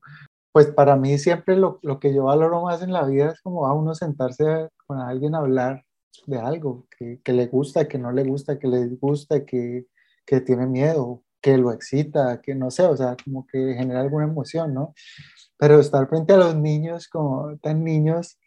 pues 0.54 0.68
para 0.68 0.96
mí 0.96 1.18
siempre 1.18 1.58
lo, 1.58 1.80
lo, 1.84 2.00
que 2.00 2.14
yo 2.14 2.24
valoro 2.26 2.64
más 2.64 2.82
en 2.82 2.94
la 2.94 3.04
vida 3.06 3.32
es 3.32 3.42
como 3.42 3.68
a 3.68 3.74
uno 3.74 3.94
sentarse 3.94 4.70
con 4.88 5.00
alguien 5.00 5.36
a 5.36 5.40
hablar 5.40 5.84
de 6.26 6.40
algo 6.40 6.88
que, 6.98 7.20
que 7.24 7.34
le 7.34 7.48
gusta, 7.48 7.88
que 7.88 7.98
no 7.98 8.12
le 8.12 8.24
gusta, 8.24 8.58
que 8.58 8.68
le 8.68 8.88
disgusta, 8.88 9.46
que, 9.46 9.86
que 10.30 10.42
tiene 10.42 10.68
miedo, 10.68 11.24
que 11.42 11.58
lo 11.58 11.72
excita, 11.72 12.40
que 12.40 12.54
no 12.54 12.70
sé, 12.70 12.84
o 12.84 12.96
sea, 12.96 13.18
como 13.24 13.48
que 13.48 13.74
genera 13.76 14.02
alguna 14.02 14.26
emoción, 14.26 14.76
¿no? 14.76 14.94
Pero 15.58 15.80
estar 15.80 16.08
frente 16.08 16.34
a 16.34 16.38
los 16.38 16.56
niños 16.56 17.08
como 17.08 17.58
tan 17.58 17.84
niños, 17.84 18.38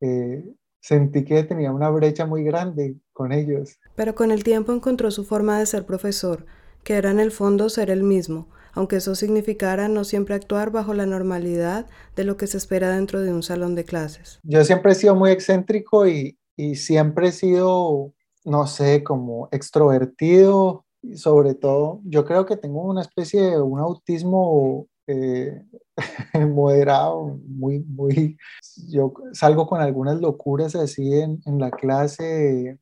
eh, 0.00 0.44
sentí 0.80 1.24
que 1.24 1.42
tenía 1.42 1.72
una 1.72 1.90
brecha 1.90 2.24
muy 2.24 2.44
grande 2.44 2.98
con 3.12 3.32
ellos. 3.32 3.80
Pero 3.96 4.14
con 4.14 4.30
el 4.30 4.44
tiempo 4.44 4.72
encontró 4.72 5.10
su 5.10 5.24
forma 5.24 5.58
de 5.58 5.66
ser 5.66 5.86
profesor, 5.86 6.46
que 6.84 6.94
era 6.94 7.10
en 7.10 7.18
el 7.18 7.32
fondo 7.32 7.68
ser 7.68 7.90
el 7.90 8.04
mismo, 8.04 8.48
aunque 8.72 8.96
eso 8.96 9.16
significara 9.16 9.88
no 9.88 10.04
siempre 10.04 10.36
actuar 10.36 10.70
bajo 10.70 10.94
la 10.94 11.04
normalidad 11.04 11.86
de 12.14 12.22
lo 12.22 12.36
que 12.36 12.46
se 12.46 12.58
espera 12.58 12.90
dentro 12.94 13.22
de 13.22 13.32
un 13.32 13.42
salón 13.42 13.74
de 13.74 13.82
clases. 13.82 14.38
Yo 14.44 14.64
siempre 14.64 14.92
he 14.92 14.94
sido 14.94 15.16
muy 15.16 15.32
excéntrico 15.32 16.06
y, 16.06 16.38
y 16.56 16.76
siempre 16.76 17.28
he 17.28 17.32
sido, 17.32 18.14
no 18.44 18.68
sé, 18.68 19.02
como 19.02 19.48
extrovertido, 19.50 20.84
sobre 21.14 21.54
todo, 21.54 22.00
yo 22.04 22.24
creo 22.24 22.46
que 22.46 22.56
tengo 22.56 22.82
una 22.82 23.02
especie 23.02 23.42
de 23.42 23.60
un 23.60 23.80
autismo 23.80 24.86
eh, 25.06 25.62
moderado, 26.48 27.38
muy, 27.46 27.80
muy, 27.80 28.36
yo 28.88 29.12
salgo 29.32 29.66
con 29.66 29.80
algunas 29.80 30.20
locuras 30.20 30.74
así 30.74 31.14
en, 31.14 31.40
en 31.46 31.58
la 31.58 31.70
clase, 31.70 32.78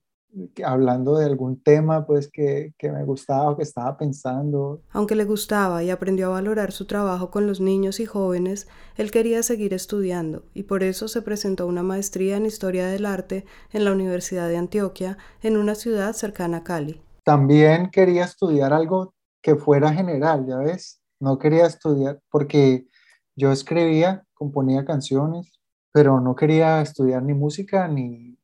hablando 0.65 1.17
de 1.17 1.25
algún 1.25 1.63
tema 1.63 2.07
pues 2.07 2.29
que, 2.31 2.75
que, 2.79 2.91
me 2.91 3.05
gustaba 3.05 3.51
o 3.51 3.57
que 3.57 3.63
estaba 3.63 3.97
pensando. 3.97 4.83
Aunque 4.91 5.15
le 5.15 5.25
gustaba 5.25 5.83
y 5.83 5.91
aprendió 5.91 6.27
a 6.27 6.31
valorar 6.31 6.73
su 6.73 6.87
trabajo 6.87 7.31
con 7.31 7.47
los 7.47 7.61
niños 7.61 8.01
y 8.01 8.07
jóvenes, 8.07 8.69
él 8.97 9.11
quería 9.11 9.43
seguir 9.43 9.73
estudiando 9.73 10.45
y 10.53 10.65
por 10.65 10.83
eso 10.83 11.09
se 11.09 11.23
presentó 11.23 11.67
una 11.67 11.83
maestría 11.83 12.37
en 12.37 12.47
Historia 12.47 12.87
del 12.87 13.07
Arte 13.07 13.47
en 13.73 13.85
la 13.85 13.93
Universidad 13.93 14.49
de 14.49 14.57
Antioquia, 14.57 15.17
en 15.43 15.57
una 15.57 15.75
ciudad 15.75 16.13
cercana 16.13 16.59
a 16.59 16.65
Cali. 16.65 17.06
También 17.27 17.91
quería 17.91 18.23
estudiar 18.23 18.73
algo 18.73 19.13
que 19.43 19.57
fuera 19.57 19.93
general, 19.93 20.47
ya 20.47 20.59
ves, 20.59 21.03
no 21.19 21.41
quería 21.41 21.67
estudiar 21.67 22.21
porque 22.31 22.87
yo 23.35 23.51
escribía, 23.51 24.25
componía 24.33 24.85
canciones, 24.85 25.59
pero 25.91 26.21
no 26.21 26.37
quería 26.37 26.81
estudiar 26.81 27.25
ni 27.25 27.35
música 27.35 27.89
ni, 27.89 28.39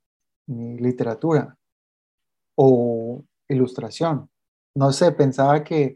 ni 0.49 0.79
literatura 0.79 1.57
o 2.57 3.23
ilustración. 3.49 4.29
No 4.75 4.91
sé, 4.91 5.13
pensaba 5.13 5.63
que, 5.63 5.95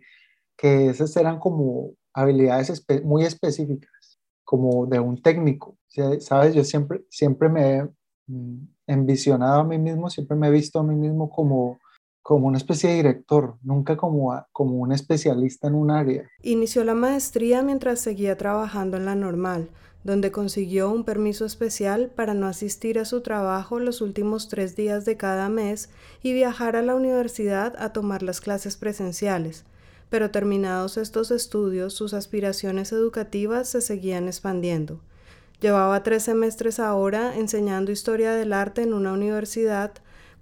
que 0.56 0.86
esas 0.86 1.16
eran 1.16 1.40
como 1.40 1.90
habilidades 2.14 2.84
muy 3.02 3.24
específicas, 3.24 4.20
como 4.44 4.86
de 4.86 5.00
un 5.00 5.20
técnico. 5.20 5.76
Sabes, 6.20 6.54
yo 6.54 6.62
siempre, 6.62 7.04
siempre 7.10 7.48
me 7.48 7.78
he 7.78 7.88
mm, 8.28 8.68
envisionado 8.86 9.62
a 9.62 9.64
mí 9.64 9.76
mismo, 9.76 10.08
siempre 10.08 10.36
me 10.36 10.46
he 10.46 10.52
visto 10.52 10.78
a 10.78 10.84
mí 10.84 10.94
mismo 10.94 11.28
como 11.28 11.80
como 12.26 12.48
una 12.48 12.58
especie 12.58 12.90
de 12.90 12.96
director, 12.96 13.54
nunca 13.62 13.96
como, 13.96 14.34
como 14.50 14.78
un 14.78 14.90
especialista 14.90 15.68
en 15.68 15.76
un 15.76 15.92
área. 15.92 16.28
Inició 16.42 16.82
la 16.82 16.96
maestría 16.96 17.62
mientras 17.62 18.00
seguía 18.00 18.36
trabajando 18.36 18.96
en 18.96 19.04
la 19.04 19.14
normal, 19.14 19.70
donde 20.02 20.32
consiguió 20.32 20.90
un 20.90 21.04
permiso 21.04 21.44
especial 21.44 22.10
para 22.12 22.34
no 22.34 22.48
asistir 22.48 22.98
a 22.98 23.04
su 23.04 23.20
trabajo 23.20 23.78
los 23.78 24.00
últimos 24.00 24.48
tres 24.48 24.74
días 24.74 25.04
de 25.04 25.16
cada 25.16 25.48
mes 25.50 25.88
y 26.20 26.32
viajar 26.32 26.74
a 26.74 26.82
la 26.82 26.96
universidad 26.96 27.76
a 27.78 27.92
tomar 27.92 28.24
las 28.24 28.40
clases 28.40 28.76
presenciales. 28.76 29.64
Pero 30.10 30.32
terminados 30.32 30.96
estos 30.96 31.30
estudios, 31.30 31.94
sus 31.94 32.12
aspiraciones 32.12 32.90
educativas 32.90 33.68
se 33.68 33.80
seguían 33.80 34.26
expandiendo. 34.26 34.98
Llevaba 35.60 36.02
tres 36.02 36.24
semestres 36.24 36.80
ahora 36.80 37.36
enseñando 37.36 37.92
historia 37.92 38.32
del 38.32 38.52
arte 38.52 38.82
en 38.82 38.94
una 38.94 39.12
universidad 39.12 39.92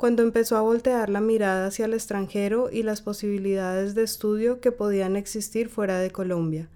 cuando 0.05 0.23
empezó 0.23 0.59
a 0.59 0.61
voltear 0.61 1.09
la 1.09 1.23
mirada 1.23 1.69
hacia 1.69 1.87
el 1.87 1.95
extranjero 1.95 2.69
y 2.71 2.83
las 2.83 3.01
posibilidades 3.01 3.95
de 3.95 4.03
estudio 4.03 4.61
que 4.61 4.71
podían 4.71 5.17
existir 5.17 5.71
fuera 5.71 5.99
de 5.99 6.11
Colombia. 6.11 6.69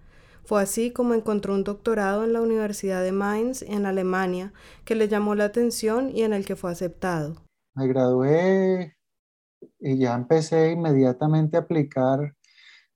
Fue 0.46 0.62
así 0.62 0.92
como 0.92 1.12
encontró 1.12 1.52
un 1.52 1.62
doctorado 1.62 2.24
en 2.24 2.32
la 2.32 2.40
Universidad 2.40 3.02
de 3.02 3.12
Mainz, 3.12 3.60
en 3.60 3.84
Alemania, 3.84 4.54
que 4.86 4.94
le 4.94 5.08
llamó 5.08 5.34
la 5.34 5.44
atención 5.44 6.08
y 6.08 6.22
en 6.22 6.32
el 6.32 6.46
que 6.46 6.56
fue 6.56 6.70
aceptado. 6.70 7.34
Me 7.74 7.86
gradué 7.86 8.96
y 9.78 9.98
ya 9.98 10.14
empecé 10.14 10.70
inmediatamente 10.70 11.58
a 11.58 11.60
aplicar. 11.60 12.34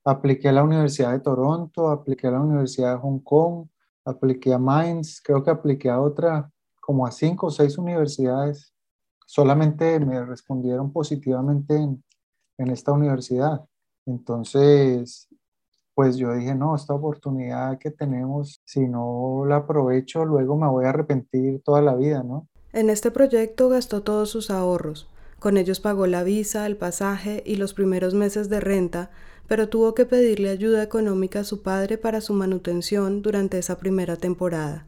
Apliqué 0.03 0.49
a 0.49 0.53
la 0.53 0.63
Universidad 0.63 1.11
de 1.11 1.19
Toronto, 1.19 1.89
apliqué 1.89 2.25
a 2.25 2.31
la 2.31 2.41
Universidad 2.41 2.95
de 2.95 3.01
Hong 3.01 3.19
Kong, 3.19 3.67
apliqué 4.03 4.51
a 4.51 4.57
Mainz, 4.57 5.21
creo 5.23 5.43
que 5.43 5.51
apliqué 5.51 5.91
a 5.91 6.01
otra, 6.01 6.51
como 6.81 7.05
a 7.05 7.11
cinco 7.11 7.45
o 7.45 7.51
seis 7.51 7.77
universidades 7.77 8.72
solamente 9.25 9.99
me 9.99 10.23
respondieron 10.25 10.91
positivamente 10.91 11.75
en, 11.75 12.03
en 12.57 12.71
esta 12.71 12.91
universidad. 12.91 13.65
Entonces, 14.05 15.27
pues 15.93 16.17
yo 16.17 16.33
dije, 16.33 16.55
no, 16.55 16.75
esta 16.75 16.93
oportunidad 16.93 17.77
que 17.77 17.91
tenemos, 17.91 18.61
si 18.65 18.87
no 18.87 19.45
la 19.47 19.57
aprovecho, 19.57 20.25
luego 20.25 20.57
me 20.57 20.67
voy 20.67 20.85
a 20.85 20.89
arrepentir 20.89 21.61
toda 21.63 21.81
la 21.81 21.95
vida, 21.95 22.23
¿no? 22.23 22.47
En 22.71 22.89
este 22.89 23.11
proyecto 23.11 23.69
gastó 23.69 24.01
todos 24.01 24.29
sus 24.29 24.49
ahorros. 24.49 25.07
Con 25.39 25.57
ellos 25.57 25.79
pagó 25.79 26.07
la 26.07 26.23
visa, 26.23 26.65
el 26.65 26.77
pasaje 26.77 27.43
y 27.45 27.57
los 27.57 27.73
primeros 27.73 28.13
meses 28.13 28.49
de 28.49 28.59
renta, 28.59 29.11
pero 29.47 29.69
tuvo 29.69 29.93
que 29.93 30.05
pedirle 30.05 30.49
ayuda 30.49 30.81
económica 30.81 31.41
a 31.41 31.43
su 31.43 31.61
padre 31.61 31.97
para 31.97 32.21
su 32.21 32.33
manutención 32.33 33.21
durante 33.21 33.59
esa 33.59 33.77
primera 33.77 34.15
temporada. 34.15 34.87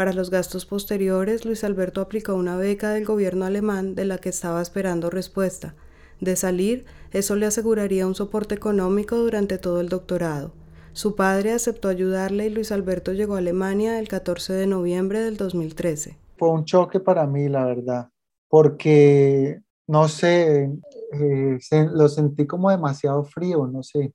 Para 0.00 0.14
los 0.14 0.30
gastos 0.30 0.64
posteriores, 0.64 1.44
Luis 1.44 1.62
Alberto 1.62 2.00
aplicó 2.00 2.34
una 2.34 2.56
beca 2.56 2.88
del 2.88 3.04
gobierno 3.04 3.44
alemán 3.44 3.94
de 3.94 4.06
la 4.06 4.16
que 4.16 4.30
estaba 4.30 4.62
esperando 4.62 5.10
respuesta. 5.10 5.74
De 6.22 6.36
salir, 6.36 6.86
eso 7.10 7.36
le 7.36 7.44
aseguraría 7.44 8.06
un 8.06 8.14
soporte 8.14 8.54
económico 8.54 9.16
durante 9.16 9.58
todo 9.58 9.78
el 9.78 9.90
doctorado. 9.90 10.52
Su 10.94 11.16
padre 11.16 11.52
aceptó 11.52 11.88
ayudarle 11.88 12.46
y 12.46 12.48
Luis 12.48 12.72
Alberto 12.72 13.12
llegó 13.12 13.34
a 13.34 13.40
Alemania 13.40 13.98
el 13.98 14.08
14 14.08 14.54
de 14.54 14.66
noviembre 14.66 15.20
del 15.20 15.36
2013. 15.36 16.16
Fue 16.38 16.48
un 16.48 16.64
choque 16.64 16.98
para 16.98 17.26
mí, 17.26 17.50
la 17.50 17.66
verdad, 17.66 18.08
porque, 18.48 19.60
no 19.86 20.08
sé, 20.08 20.80
eh, 21.12 21.58
lo 21.92 22.08
sentí 22.08 22.46
como 22.46 22.70
demasiado 22.70 23.22
frío, 23.24 23.66
no 23.66 23.82
sé. 23.82 24.14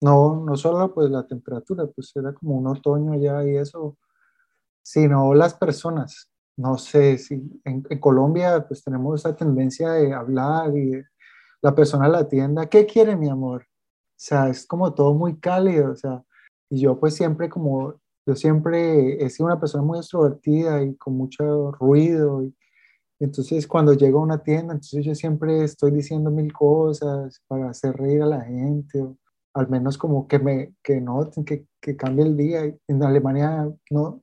No, 0.00 0.44
no 0.46 0.56
solo 0.56 0.94
pues 0.94 1.10
la 1.10 1.26
temperatura, 1.26 1.88
pues 1.92 2.12
era 2.14 2.32
como 2.34 2.56
un 2.56 2.68
otoño 2.68 3.16
ya 3.16 3.44
y 3.44 3.56
eso 3.56 3.96
sino 4.84 5.34
las 5.34 5.54
personas. 5.54 6.30
No 6.56 6.78
sé 6.78 7.18
si 7.18 7.42
en, 7.64 7.82
Colombia 7.98 8.64
pues 8.68 8.84
tenemos 8.84 9.20
esa 9.20 9.34
tendencia 9.34 9.90
de 9.90 10.12
hablar 10.12 10.76
y 10.76 11.02
la 11.62 11.74
persona 11.74 12.06
a 12.06 12.10
la 12.10 12.28
tienda, 12.28 12.66
¿qué 12.66 12.86
quiere 12.86 13.16
mi 13.16 13.28
amor? 13.28 13.62
O 13.62 14.16
sea, 14.16 14.48
es 14.48 14.66
como 14.66 14.94
todo 14.94 15.14
muy 15.14 15.40
cálido, 15.40 15.92
o 15.92 15.96
sea, 15.96 16.22
y 16.70 16.80
yo 16.80 17.00
pues 17.00 17.14
siempre 17.14 17.48
como, 17.48 17.94
yo 18.26 18.36
siempre 18.36 19.24
he 19.24 19.30
sido 19.30 19.46
una 19.46 19.58
persona 19.58 19.82
muy 19.82 19.98
extrovertida 19.98 20.82
y 20.82 20.94
con 20.96 21.16
mucho 21.16 21.72
ruido, 21.72 22.44
y, 22.44 22.54
entonces 23.18 23.66
cuando 23.66 23.94
llego 23.94 24.20
a 24.20 24.22
una 24.22 24.42
tienda, 24.42 24.74
entonces 24.74 25.04
yo 25.04 25.14
siempre 25.14 25.64
estoy 25.64 25.90
diciendo 25.92 26.30
mil 26.30 26.52
cosas 26.52 27.42
para 27.48 27.70
hacer 27.70 27.96
reír 27.96 28.22
a 28.22 28.26
la 28.26 28.42
gente, 28.42 29.00
o 29.00 29.16
al 29.54 29.68
menos 29.68 29.96
como 29.96 30.28
que 30.28 30.38
me, 30.38 30.74
que 30.82 31.00
noten, 31.00 31.44
que, 31.44 31.66
que 31.80 31.96
cambie 31.96 32.26
el 32.26 32.36
día. 32.36 32.74
En 32.88 33.02
Alemania 33.02 33.70
no, 33.90 34.20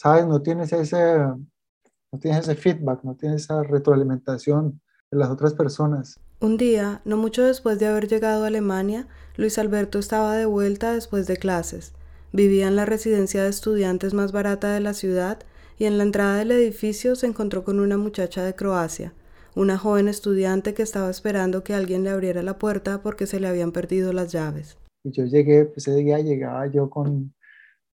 ¿sabes? 0.00 0.26
No 0.26 0.40
tienes 0.40 0.72
ese, 0.72 1.18
no 1.18 2.18
tienes 2.18 2.48
ese 2.48 2.54
feedback, 2.54 3.04
no 3.04 3.14
tienes 3.16 3.42
esa 3.42 3.62
retroalimentación 3.62 4.80
de 5.10 5.18
las 5.18 5.28
otras 5.28 5.52
personas. 5.52 6.18
Un 6.40 6.56
día, 6.56 7.02
no 7.04 7.18
mucho 7.18 7.44
después 7.44 7.78
de 7.78 7.86
haber 7.86 8.08
llegado 8.08 8.44
a 8.44 8.46
Alemania, 8.46 9.08
Luis 9.36 9.58
Alberto 9.58 9.98
estaba 9.98 10.36
de 10.36 10.46
vuelta 10.46 10.94
después 10.94 11.26
de 11.26 11.36
clases. 11.36 11.92
Vivía 12.32 12.66
en 12.68 12.76
la 12.76 12.86
residencia 12.86 13.42
de 13.42 13.50
estudiantes 13.50 14.14
más 14.14 14.32
barata 14.32 14.72
de 14.72 14.80
la 14.80 14.94
ciudad 14.94 15.40
y 15.76 15.84
en 15.84 15.98
la 15.98 16.04
entrada 16.04 16.36
del 16.36 16.52
edificio 16.52 17.14
se 17.14 17.26
encontró 17.26 17.62
con 17.62 17.78
una 17.78 17.98
muchacha 17.98 18.42
de 18.42 18.54
Croacia, 18.54 19.12
una 19.54 19.76
joven 19.76 20.08
estudiante 20.08 20.72
que 20.72 20.82
estaba 20.82 21.10
esperando 21.10 21.62
que 21.62 21.74
alguien 21.74 22.04
le 22.04 22.10
abriera 22.10 22.42
la 22.42 22.58
puerta 22.58 23.02
porque 23.02 23.26
se 23.26 23.38
le 23.38 23.48
habían 23.48 23.72
perdido 23.72 24.14
las 24.14 24.32
llaves. 24.32 24.78
Y 25.04 25.10
yo 25.10 25.24
llegué, 25.24 25.66
pues 25.66 25.88
ese 25.88 25.96
día 25.96 26.20
llegaba 26.20 26.66
yo 26.68 26.88
con 26.88 27.34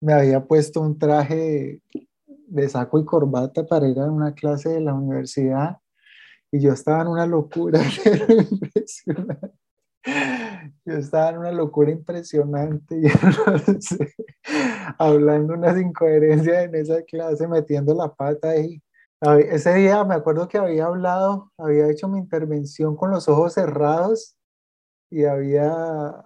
me 0.05 0.13
había 0.13 0.45
puesto 0.45 0.83
un 0.83 0.99
traje 0.99 1.81
de 2.27 2.69
saco 2.69 2.99
y 2.99 3.07
corbata 3.07 3.67
para 3.67 3.89
ir 3.89 3.99
a 3.99 4.05
una 4.05 4.35
clase 4.35 4.69
de 4.69 4.81
la 4.83 4.93
universidad 4.93 5.79
y 6.53 6.61
yo 6.61 6.73
estaba 6.73 7.01
en 7.03 7.09
una 7.09 7.27
locura 7.27 7.81
impresionante. 8.51 9.59
Yo 10.85 10.93
estaba 10.99 11.31
en 11.31 11.39
una 11.39 11.53
locura 11.53 11.91
impresionante, 11.91 12.97
y 13.01 13.07
hablando 14.99 15.55
unas 15.55 15.81
incoherencias 15.81 16.67
en 16.67 16.75
esa 16.75 17.03
clase, 17.03 17.49
metiendo 17.49 17.95
la 17.95 18.15
pata 18.15 18.51
ahí, 18.51 18.83
Ese 19.49 19.75
día 19.75 20.05
me 20.05 20.15
acuerdo 20.15 20.47
que 20.47 20.59
había 20.59 20.85
hablado, 20.85 21.51
había 21.57 21.91
hecho 21.91 22.09
mi 22.09 22.19
intervención 22.19 22.95
con 22.95 23.11
los 23.11 23.27
ojos 23.27 23.55
cerrados 23.55 24.37
y 25.11 25.25
había 25.25 26.23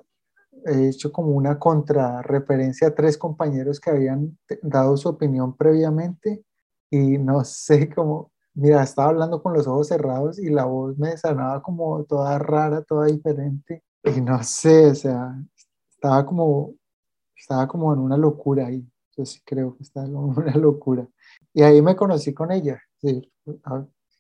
hecho 0.69 1.13
como 1.13 1.31
una 1.33 1.59
contrarreferencia 1.59 2.89
a 2.89 2.95
tres 2.95 3.19
compañeros 3.19 3.81
que 3.81 3.91
habían 3.91 4.39
dado 4.63 4.97
su 4.97 5.09
opinión 5.09 5.57
previamente 5.57 6.45
y 6.91 7.19
no 7.19 7.45
sé 7.45 7.93
cómo, 7.95 8.33
mira, 8.55 8.83
estaba 8.83 9.11
hablando 9.11 9.43
con 9.43 9.53
los 9.53 9.67
ojos 9.67 9.89
cerrados 9.89 10.39
y 10.39 10.51
la 10.51 10.65
voz 10.65 10.99
me 10.99 11.17
sonaba 11.17 11.63
como 11.63 12.05
toda 12.05 12.39
rara, 12.39 12.83
toda 12.83 13.07
diferente 13.07 13.83
y 14.05 14.21
no 14.21 14.43
sé, 14.43 14.87
o 14.87 14.95
sea, 14.95 15.35
estaba 15.91 16.25
como, 16.25 16.75
estaba 17.37 17.67
como 17.67 17.93
en 17.93 18.01
una 18.01 18.17
locura 18.17 18.67
ahí, 18.67 18.87
yo 19.17 19.25
sí 19.25 19.41
creo 19.45 19.77
que 19.77 19.83
estaba 19.83 20.07
en 20.07 20.17
una 20.17 20.55
locura. 20.57 21.07
Y 21.53 21.63
ahí 21.63 21.83
me 21.83 21.97
conocí 21.97 22.33
con 22.33 22.53
ella, 22.53 22.81
sí, 23.01 23.31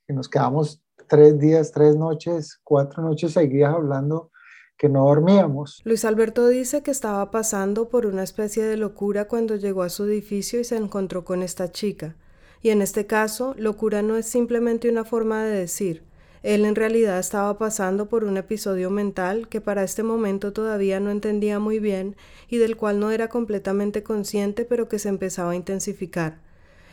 nos 0.08 0.28
quedamos 0.28 0.82
tres 1.08 1.38
días, 1.38 1.72
tres 1.72 1.96
noches, 1.96 2.60
cuatro 2.62 3.02
noches 3.02 3.32
seguidas 3.32 3.74
hablando 3.74 4.30
que 4.78 4.88
no 4.88 5.04
dormíamos. 5.04 5.82
Luis 5.84 6.04
Alberto 6.04 6.46
dice 6.46 6.82
que 6.82 6.92
estaba 6.92 7.30
pasando 7.30 7.88
por 7.88 8.06
una 8.06 8.22
especie 8.22 8.64
de 8.64 8.76
locura 8.76 9.26
cuando 9.26 9.56
llegó 9.56 9.82
a 9.82 9.88
su 9.88 10.04
edificio 10.04 10.60
y 10.60 10.64
se 10.64 10.76
encontró 10.76 11.24
con 11.24 11.42
esta 11.42 11.72
chica. 11.72 12.14
Y 12.62 12.70
en 12.70 12.80
este 12.80 13.06
caso, 13.06 13.54
locura 13.58 14.02
no 14.02 14.16
es 14.16 14.26
simplemente 14.26 14.88
una 14.88 15.04
forma 15.04 15.44
de 15.44 15.58
decir. 15.58 16.04
Él 16.44 16.64
en 16.64 16.76
realidad 16.76 17.18
estaba 17.18 17.58
pasando 17.58 18.08
por 18.08 18.22
un 18.22 18.36
episodio 18.36 18.90
mental 18.90 19.48
que 19.48 19.60
para 19.60 19.82
este 19.82 20.04
momento 20.04 20.52
todavía 20.52 21.00
no 21.00 21.10
entendía 21.10 21.58
muy 21.58 21.80
bien 21.80 22.16
y 22.48 22.58
del 22.58 22.76
cual 22.76 23.00
no 23.00 23.10
era 23.10 23.28
completamente 23.28 24.04
consciente 24.04 24.64
pero 24.64 24.88
que 24.88 25.00
se 25.00 25.08
empezaba 25.08 25.50
a 25.50 25.56
intensificar. 25.56 26.38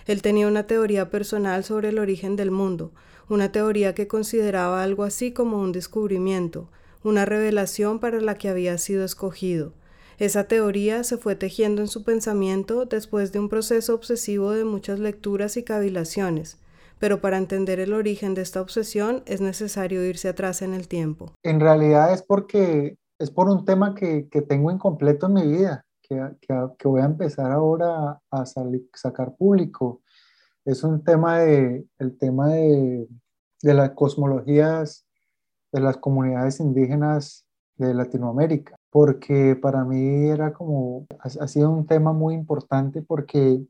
Él 0.08 0.24
tenía 0.24 0.48
una 0.48 0.65
teoría 0.65 1.12
personal 1.12 1.63
sobre 1.63 1.89
el 1.89 2.00
origen 2.00 2.36
del 2.36 2.50
mundo, 2.50 2.92
una 3.30 3.51
teoría 3.51 3.94
que 3.94 4.08
consideraba 4.08 4.82
algo 4.82 5.04
así 5.04 5.32
como 5.32 5.60
un 5.60 5.72
descubrimiento, 5.72 6.70
una 7.10 7.26
revelación 7.26 8.00
para 8.00 8.20
la 8.20 8.36
que 8.36 8.50
había 8.50 8.78
sido 8.78 9.06
escogido. 9.06 9.74
Esa 10.18 10.46
teoría 10.46 11.04
se 11.04 11.18
fue 11.18 11.36
tejiendo 11.36 11.82
en 11.82 11.88
su 11.88 12.04
pensamiento 12.04 12.86
después 12.86 13.32
de 13.32 13.40
un 13.40 13.50
proceso 13.50 13.94
obsesivo 13.94 14.52
de 14.52 14.64
muchas 14.64 15.00
lecturas 15.00 15.58
y 15.58 15.64
cavilaciones, 15.64 16.60
pero 17.00 17.22
para 17.22 17.38
entender 17.38 17.80
el 17.80 17.94
origen 17.94 18.34
de 18.34 18.42
esta 18.42 18.62
obsesión 18.62 19.24
es 19.26 19.42
necesario 19.42 20.06
irse 20.06 20.30
atrás 20.30 20.62
en 20.62 20.74
el 20.74 20.88
tiempo. 20.88 21.34
En 21.44 21.60
realidad 21.60 22.14
es 22.14 22.24
porque 22.24 22.98
es 23.20 23.32
por 23.32 23.50
un 23.50 23.66
tema 23.66 23.96
que, 23.96 24.28
que 24.30 24.42
tengo 24.42 24.72
incompleto 24.72 25.28
en 25.28 25.34
mi 25.34 25.48
vida 25.48 25.86
que, 26.08 26.88
voy 26.88 27.02
a 27.02 27.06
empezar 27.06 27.52
ahora 27.52 28.20
a, 28.32 28.46
sacar 28.46 29.36
público. 29.36 30.02
Es 30.64 30.84
un 30.84 31.04
tema 31.04 31.40
de, 31.40 31.86
el 32.00 32.18
tema 32.18 32.50
de, 32.50 33.08
de 33.62 33.74
las 33.74 33.92
cosmologías 33.92 35.05
de 35.75 35.82
las 35.82 35.98
comunidades 35.98 36.62
indígenas 36.62 37.46
de 37.75 37.94
Latinoamérica, 37.94 38.77
porque 38.89 39.58
para 39.62 39.84
mí 39.84 40.29
era 40.29 40.53
como, 40.53 41.05
ha, 41.20 41.48
sido 41.50 41.70
un 41.70 41.86
tema 41.86 42.13
muy 42.13 42.34
importante 42.34 43.01
porque 43.01 43.62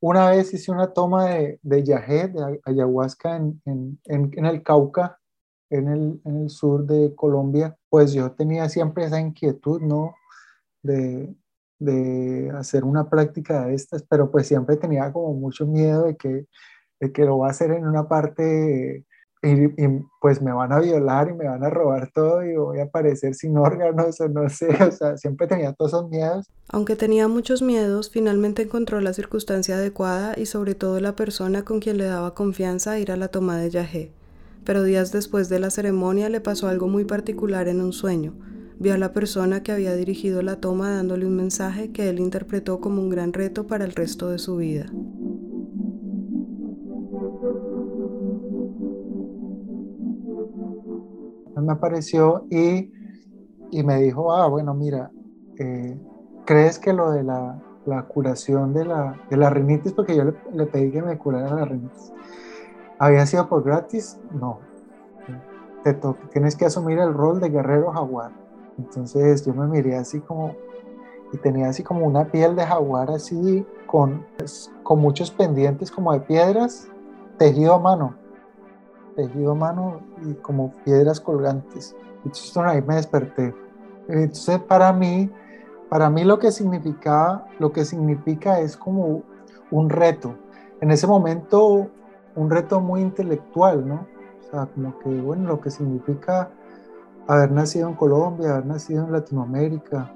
una 0.00 0.30
vez 0.30 0.54
hice 0.54 0.72
una 0.72 0.94
toma 0.94 1.26
de, 1.26 1.60
de 1.62 1.82
de 1.82 2.60
ayahuasca 2.64 3.36
en, 3.36 3.60
en, 3.66 4.00
en, 4.06 4.46
el 4.46 4.62
Cauca, 4.62 5.18
en 5.68 5.88
el, 5.88 6.22
en 6.24 6.36
el, 6.44 6.48
sur 6.48 6.86
de 6.86 7.14
Colombia, 7.14 7.76
pues 7.90 8.14
yo 8.14 8.32
tenía 8.32 8.70
siempre 8.70 9.04
esa 9.04 9.20
inquietud, 9.20 9.82
¿no? 9.82 10.14
De, 10.82 11.34
de 11.78 12.50
hacer 12.56 12.84
una 12.84 13.10
práctica 13.10 13.66
de 13.66 13.74
estas, 13.74 14.02
pero 14.04 14.30
pues 14.30 14.46
siempre 14.46 14.78
tenía 14.78 15.12
como 15.12 15.34
mucho 15.34 15.66
miedo 15.66 16.04
de 16.04 16.16
que, 16.16 16.46
de 16.98 17.12
que 17.12 17.26
lo 17.26 17.36
va 17.36 17.48
a 17.48 17.50
hacer 17.50 17.72
en 17.72 17.86
una 17.86 18.08
parte 18.08 19.04
y, 19.42 19.68
pues 20.20 20.42
me 20.42 20.52
van 20.52 20.72
a 20.72 20.80
violar 20.80 21.28
y 21.30 21.34
me 21.34 21.46
van 21.46 21.64
a 21.64 21.70
robar 21.70 22.10
todo 22.12 22.44
y 22.44 22.56
voy 22.56 22.78
a 22.78 22.84
aparecer 22.84 23.34
sin 23.34 23.56
órganos 23.56 24.20
o 24.20 24.28
no 24.28 24.48
sé, 24.48 24.68
o 24.82 24.90
sea, 24.90 25.16
siempre 25.16 25.46
tenía 25.46 25.72
todos 25.72 25.92
esos 25.92 26.10
miedos. 26.10 26.50
Aunque 26.68 26.96
tenía 26.96 27.26
muchos 27.28 27.62
miedos, 27.62 28.10
finalmente 28.10 28.62
encontró 28.62 29.00
la 29.00 29.12
circunstancia 29.12 29.76
adecuada 29.76 30.34
y 30.36 30.46
sobre 30.46 30.74
todo 30.74 31.00
la 31.00 31.16
persona 31.16 31.64
con 31.64 31.80
quien 31.80 31.98
le 31.98 32.04
daba 32.04 32.34
confianza 32.34 32.92
a 32.92 32.98
ir 32.98 33.10
a 33.12 33.16
la 33.16 33.28
toma 33.28 33.56
de 33.56 33.70
Yahé. 33.70 34.12
Pero 34.64 34.82
días 34.82 35.10
después 35.10 35.48
de 35.48 35.58
la 35.58 35.70
ceremonia 35.70 36.28
le 36.28 36.40
pasó 36.40 36.68
algo 36.68 36.86
muy 36.86 37.04
particular 37.04 37.66
en 37.66 37.80
un 37.80 37.92
sueño 37.92 38.34
Vio 38.80 38.94
a 38.94 38.96
la 38.96 39.12
persona 39.12 39.62
que 39.62 39.72
había 39.72 39.94
dirigido 39.94 40.40
la 40.40 40.56
toma 40.56 40.88
dándole 40.88 41.26
un 41.26 41.36
mensaje 41.36 41.92
que 41.92 42.08
él 42.08 42.18
interpretó 42.18 42.80
como 42.80 43.02
un 43.02 43.10
gran 43.10 43.34
reto 43.34 43.66
para 43.66 43.84
el 43.84 43.92
resto 43.92 44.30
de 44.30 44.38
su 44.38 44.56
vida. 44.56 44.86
Me 51.56 51.72
apareció 51.72 52.46
y, 52.50 52.92
y 53.70 53.82
me 53.82 53.96
dijo, 53.96 54.32
ah, 54.32 54.46
bueno, 54.48 54.74
mira, 54.74 55.10
eh, 55.58 55.98
¿crees 56.46 56.78
que 56.78 56.92
lo 56.92 57.10
de 57.10 57.22
la, 57.22 57.60
la 57.84 58.02
curación 58.02 58.72
de 58.72 58.84
la, 58.84 59.20
de 59.28 59.36
la 59.36 59.50
rinitis, 59.50 59.92
porque 59.92 60.16
yo 60.16 60.24
le, 60.24 60.34
le 60.54 60.66
pedí 60.66 60.90
que 60.90 61.02
me 61.02 61.18
curara 61.18 61.54
la 61.54 61.64
rinitis, 61.64 62.12
había 62.98 63.26
sido 63.26 63.48
por 63.48 63.62
gratis? 63.62 64.18
No. 64.32 64.60
Te 65.82 65.98
tienes 66.32 66.56
que 66.56 66.66
asumir 66.66 66.98
el 66.98 67.14
rol 67.14 67.40
de 67.40 67.48
guerrero 67.48 67.90
jaguar. 67.90 68.32
Entonces 68.76 69.44
yo 69.44 69.54
me 69.54 69.66
miré 69.66 69.96
así 69.96 70.20
como, 70.20 70.54
y 71.32 71.38
tenía 71.38 71.68
así 71.68 71.82
como 71.82 72.06
una 72.06 72.26
piel 72.26 72.54
de 72.54 72.66
jaguar 72.66 73.10
así 73.10 73.66
con, 73.86 74.26
pues, 74.36 74.70
con 74.82 75.00
muchos 75.00 75.30
pendientes 75.30 75.90
como 75.90 76.12
de 76.12 76.20
piedras, 76.20 76.86
tejido 77.38 77.74
a 77.74 77.78
mano, 77.78 78.14
tejido 79.22 79.52
a 79.52 79.54
mano 79.54 80.00
y 80.22 80.34
como 80.34 80.72
piedras 80.84 81.20
colgantes. 81.20 81.96
Entonces 82.24 82.56
ahí 82.56 82.82
me 82.82 82.96
desperté. 82.96 83.54
Entonces 84.08 84.58
para 84.60 84.92
mí, 84.92 85.30
para 85.88 86.10
mí 86.10 86.24
lo 86.24 86.38
que 86.38 86.52
significaba, 86.52 87.46
lo 87.58 87.72
que 87.72 87.84
significa 87.84 88.60
es 88.60 88.76
como 88.76 89.22
un 89.70 89.90
reto. 89.90 90.34
En 90.80 90.90
ese 90.90 91.06
momento, 91.06 91.90
un 92.34 92.50
reto 92.50 92.80
muy 92.80 93.00
intelectual, 93.00 93.86
¿no? 93.86 94.06
O 94.40 94.50
sea, 94.50 94.66
como 94.66 94.98
que, 94.98 95.08
bueno, 95.08 95.48
lo 95.48 95.60
que 95.60 95.70
significa 95.70 96.50
haber 97.26 97.52
nacido 97.52 97.88
en 97.88 97.94
Colombia, 97.94 98.52
haber 98.52 98.66
nacido 98.66 99.04
en 99.04 99.12
Latinoamérica, 99.12 100.12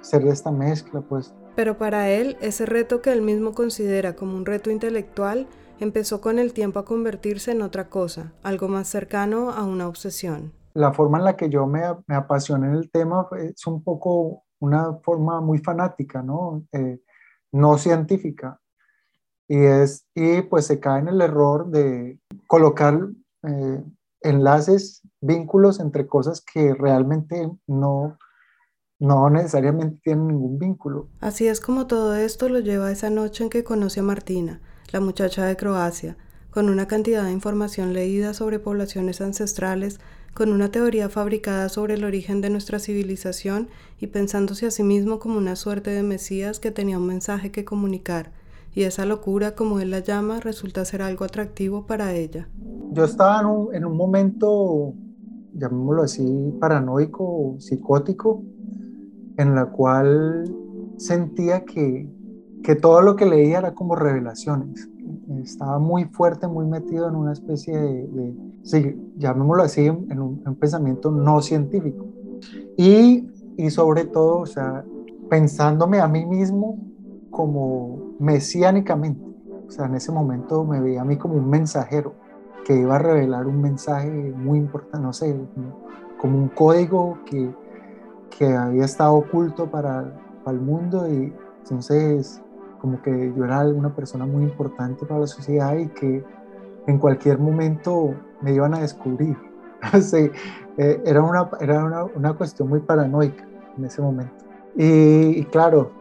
ser 0.00 0.24
de 0.24 0.30
esta 0.30 0.50
mezcla, 0.50 1.00
pues. 1.00 1.34
Pero 1.56 1.76
para 1.76 2.10
él, 2.10 2.36
ese 2.40 2.66
reto 2.66 3.02
que 3.02 3.12
él 3.12 3.22
mismo 3.22 3.52
considera 3.52 4.14
como 4.14 4.36
un 4.36 4.46
reto 4.46 4.70
intelectual, 4.70 5.46
empezó 5.80 6.20
con 6.20 6.38
el 6.38 6.52
tiempo 6.52 6.78
a 6.78 6.84
convertirse 6.84 7.52
en 7.52 7.62
otra 7.62 7.88
cosa, 7.88 8.32
algo 8.42 8.68
más 8.68 8.88
cercano 8.88 9.50
a 9.50 9.64
una 9.64 9.88
obsesión. 9.88 10.52
La 10.74 10.92
forma 10.92 11.18
en 11.18 11.24
la 11.24 11.36
que 11.36 11.50
yo 11.50 11.66
me, 11.66 11.82
me 12.06 12.14
apasioné 12.14 12.68
en 12.68 12.74
el 12.74 12.90
tema 12.90 13.28
es 13.38 13.66
un 13.66 13.82
poco 13.82 14.44
una 14.60 14.94
forma 15.02 15.40
muy 15.40 15.58
fanática, 15.58 16.22
¿no? 16.22 16.64
Eh, 16.72 17.00
no 17.52 17.78
científica. 17.78 18.60
Y, 19.46 19.58
es, 19.58 20.06
y 20.14 20.42
pues 20.42 20.66
se 20.66 20.80
cae 20.80 21.00
en 21.00 21.08
el 21.08 21.20
error 21.20 21.70
de 21.70 22.18
colocar 22.46 22.98
eh, 23.42 23.84
enlaces, 24.22 25.02
vínculos 25.20 25.80
entre 25.80 26.06
cosas 26.06 26.40
que 26.40 26.74
realmente 26.74 27.50
no, 27.66 28.18
no 28.98 29.30
necesariamente 29.30 30.00
tienen 30.02 30.28
ningún 30.28 30.58
vínculo. 30.58 31.08
Así 31.20 31.46
es 31.46 31.60
como 31.60 31.86
todo 31.86 32.14
esto 32.16 32.48
lo 32.48 32.60
lleva 32.60 32.86
a 32.86 32.92
esa 32.92 33.10
noche 33.10 33.44
en 33.44 33.50
que 33.50 33.64
conoce 33.64 34.00
a 34.00 34.02
Martina, 34.04 34.60
la 34.92 35.00
muchacha 35.00 35.44
de 35.44 35.56
Croacia, 35.56 36.16
con 36.50 36.68
una 36.68 36.86
cantidad 36.86 37.24
de 37.24 37.32
información 37.32 37.92
leída 37.92 38.34
sobre 38.34 38.58
poblaciones 38.58 39.20
ancestrales, 39.20 40.00
con 40.34 40.50
una 40.50 40.70
teoría 40.70 41.08
fabricada 41.08 41.68
sobre 41.68 41.94
el 41.94 42.04
origen 42.04 42.40
de 42.40 42.50
nuestra 42.50 42.78
civilización 42.78 43.68
y 44.00 44.08
pensándose 44.08 44.66
a 44.66 44.70
sí 44.70 44.82
mismo 44.82 45.18
como 45.18 45.38
una 45.38 45.56
suerte 45.56 45.90
de 45.90 46.02
Mesías 46.02 46.58
que 46.58 46.70
tenía 46.70 46.98
un 46.98 47.06
mensaje 47.06 47.50
que 47.50 47.64
comunicar 47.64 48.32
y 48.74 48.82
esa 48.82 49.06
locura, 49.06 49.54
como 49.54 49.78
él 49.78 49.90
la 49.90 50.00
llama, 50.00 50.40
resulta 50.40 50.84
ser 50.84 51.00
algo 51.02 51.24
atractivo 51.24 51.86
para 51.86 52.12
ella. 52.12 52.48
Yo 52.90 53.04
estaba 53.04 53.40
en 53.40 53.46
un, 53.46 53.74
en 53.74 53.84
un 53.84 53.96
momento, 53.96 54.94
llamémoslo 55.52 56.02
así, 56.02 56.54
paranoico 56.60 57.56
psicótico, 57.60 58.42
en 59.36 59.54
la 59.54 59.66
cual 59.66 60.52
sentía 60.96 61.64
que, 61.64 62.08
que 62.64 62.74
todo 62.74 63.02
lo 63.02 63.14
que 63.14 63.26
leía 63.26 63.58
era 63.58 63.74
como 63.74 63.94
revelaciones. 63.94 64.88
Estaba 65.42 65.78
muy 65.78 66.06
fuerte, 66.06 66.48
muy 66.48 66.64
metido 66.64 67.06
en 67.06 67.14
una 67.14 67.32
especie 67.34 67.76
de, 67.76 68.34
sí, 68.62 69.12
llamémoslo 69.18 69.62
así, 69.62 69.84
en 69.84 69.96
un, 70.18 70.40
en 70.40 70.48
un, 70.48 70.54
pensamiento 70.56 71.10
no 71.10 71.42
científico. 71.42 72.06
Y, 72.78 73.28
y 73.58 73.68
sobre 73.68 74.06
todo, 74.06 74.38
o 74.38 74.46
sea, 74.46 74.82
pensándome 75.28 76.00
a 76.00 76.08
mí 76.08 76.24
mismo 76.24 76.78
como 77.30 78.14
mesiánicamente. 78.18 79.22
O 79.68 79.70
sea, 79.70 79.84
en 79.84 79.96
ese 79.96 80.10
momento 80.10 80.64
me 80.64 80.80
veía 80.80 81.02
a 81.02 81.04
mí 81.04 81.18
como 81.18 81.34
un 81.34 81.50
mensajero 81.50 82.14
que 82.64 82.74
iba 82.74 82.96
a 82.96 82.98
revelar 82.98 83.46
un 83.46 83.60
mensaje 83.60 84.08
muy 84.08 84.58
importante, 84.58 84.98
no 85.00 85.12
sé, 85.12 85.36
como, 86.18 86.38
un 86.38 86.48
código 86.48 87.18
que, 87.26 87.54
que, 88.30 88.54
había 88.54 88.86
estado 88.86 89.16
oculto 89.16 89.70
para, 89.70 90.18
para, 90.42 90.56
el 90.56 90.62
mundo 90.62 91.06
y 91.06 91.34
entonces 91.60 92.40
como 92.84 93.00
que 93.00 93.32
yo 93.34 93.46
era 93.46 93.60
una 93.60 93.94
persona 93.94 94.26
muy 94.26 94.42
importante 94.42 95.06
para 95.06 95.20
la 95.20 95.26
sociedad 95.26 95.74
y 95.74 95.88
que 95.88 96.22
en 96.86 96.98
cualquier 96.98 97.38
momento 97.38 98.14
me 98.42 98.52
iban 98.52 98.74
a 98.74 98.80
descubrir. 98.80 99.38
sí, 100.02 100.30
eh, 100.76 101.02
era, 101.06 101.22
una, 101.22 101.48
era 101.62 101.82
una, 101.82 102.04
una, 102.04 102.34
cuestión 102.34 102.68
muy 102.68 102.80
paranoica 102.80 103.42
en 103.78 103.86
ese 103.86 104.02
momento. 104.02 104.34
Y, 104.76 105.40
y, 105.40 105.44
claro, 105.46 105.92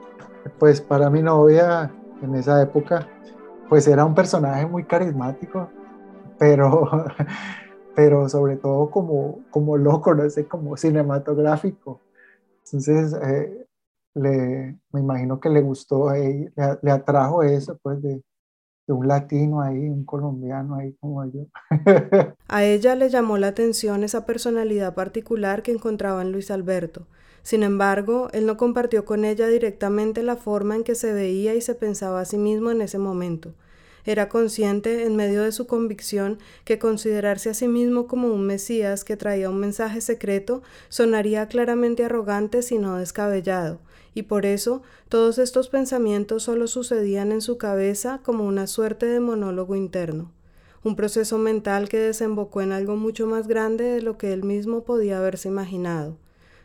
pues 0.60 0.82
para 0.82 1.10
mi 1.10 1.22
novia 1.22 1.90
en 2.22 2.36
esa 2.36 2.62
época, 2.62 3.08
pues 3.70 3.88
era 3.88 4.04
un 4.04 4.14
personaje 4.14 4.66
muy 4.66 4.84
carismático, 4.84 5.70
pero, 6.38 7.06
pero 7.96 8.28
sobre 8.28 8.58
todo 8.58 8.90
como, 8.92 9.40
como 9.52 9.78
loco, 9.78 10.14
no 10.14 10.30
sé, 10.30 10.50
como 10.50 10.76
cinematográfico. 10.76 12.02
Entonces, 12.66 13.16
eh, 13.24 13.63
le, 14.16 14.78
me 14.92 15.00
imagino 15.02 15.40
que 15.40 15.50
le 15.50 15.62
gustó, 15.62 16.12
le, 16.12 16.52
le 16.82 16.92
atrajo 16.92 17.44
eso, 17.44 17.78
pues, 17.82 18.02
de, 18.02 18.24
de 18.88 18.94
un 18.94 19.08
latino 19.08 19.62
ahí, 19.62 19.90
un 19.90 20.06
colombiano 20.06 20.76
ahí 20.76 20.96
como 21.00 21.26
yo. 21.26 21.48
A 22.48 22.64
ella 22.64 22.96
le 22.96 23.10
llamó 23.10 23.38
la 23.38 23.48
atención 23.48 24.04
esa 24.04 24.26
personalidad 24.26 24.94
particular 24.96 25.62
que 25.62 25.72
encontraba 25.74 26.22
en 26.22 26.32
Luis 26.32 26.52
Alberto. 26.52 27.08
Sin 27.42 27.64
embargo, 27.64 28.30
él 28.32 28.46
no 28.46 28.56
compartió 28.58 29.04
con 29.06 29.26
ella 29.26 29.48
directamente 29.48 30.24
la 30.24 30.38
forma 30.38 30.76
en 30.76 30.84
que 30.86 30.96
se 30.96 31.12
veía 31.14 31.54
y 31.56 31.62
se 31.62 31.76
pensaba 31.76 32.22
a 32.22 32.26
sí 32.26 32.38
mismo 32.38 32.72
en 32.72 32.82
ese 32.82 33.00
momento. 33.00 33.56
Era 34.06 34.28
consciente, 34.28 35.06
en 35.06 35.16
medio 35.16 35.44
de 35.44 35.54
su 35.54 35.66
convicción, 35.66 36.40
que 36.66 36.78
considerarse 36.78 37.50
a 37.50 37.54
sí 37.54 37.68
mismo 37.68 38.06
como 38.06 38.28
un 38.34 38.46
Mesías 38.46 39.06
que 39.06 39.16
traía 39.16 39.50
un 39.50 39.60
mensaje 39.60 40.02
secreto 40.02 40.62
sonaría 40.90 41.48
claramente 41.48 42.04
arrogante 42.04 42.62
si 42.62 42.78
no 42.78 42.98
descabellado, 42.98 43.80
y 44.14 44.24
por 44.24 44.46
eso 44.46 44.82
todos 45.08 45.38
estos 45.38 45.70
pensamientos 45.70 46.44
solo 46.44 46.68
sucedían 46.68 47.32
en 47.32 47.42
su 47.42 47.58
cabeza 47.58 48.20
como 48.24 48.46
una 48.46 48.68
suerte 48.68 49.06
de 49.06 49.22
monólogo 49.22 49.76
interno, 49.76 50.32
un 50.84 50.98
proceso 50.98 51.38
mental 51.38 51.88
que 51.88 52.00
desembocó 52.00 52.62
en 52.62 52.74
algo 52.74 52.98
mucho 52.98 53.26
más 53.26 53.48
grande 53.48 53.86
de 53.86 54.02
lo 54.02 54.18
que 54.18 54.34
él 54.34 54.44
mismo 54.44 54.84
podía 54.84 55.18
haberse 55.20 55.48
imaginado. 55.48 56.18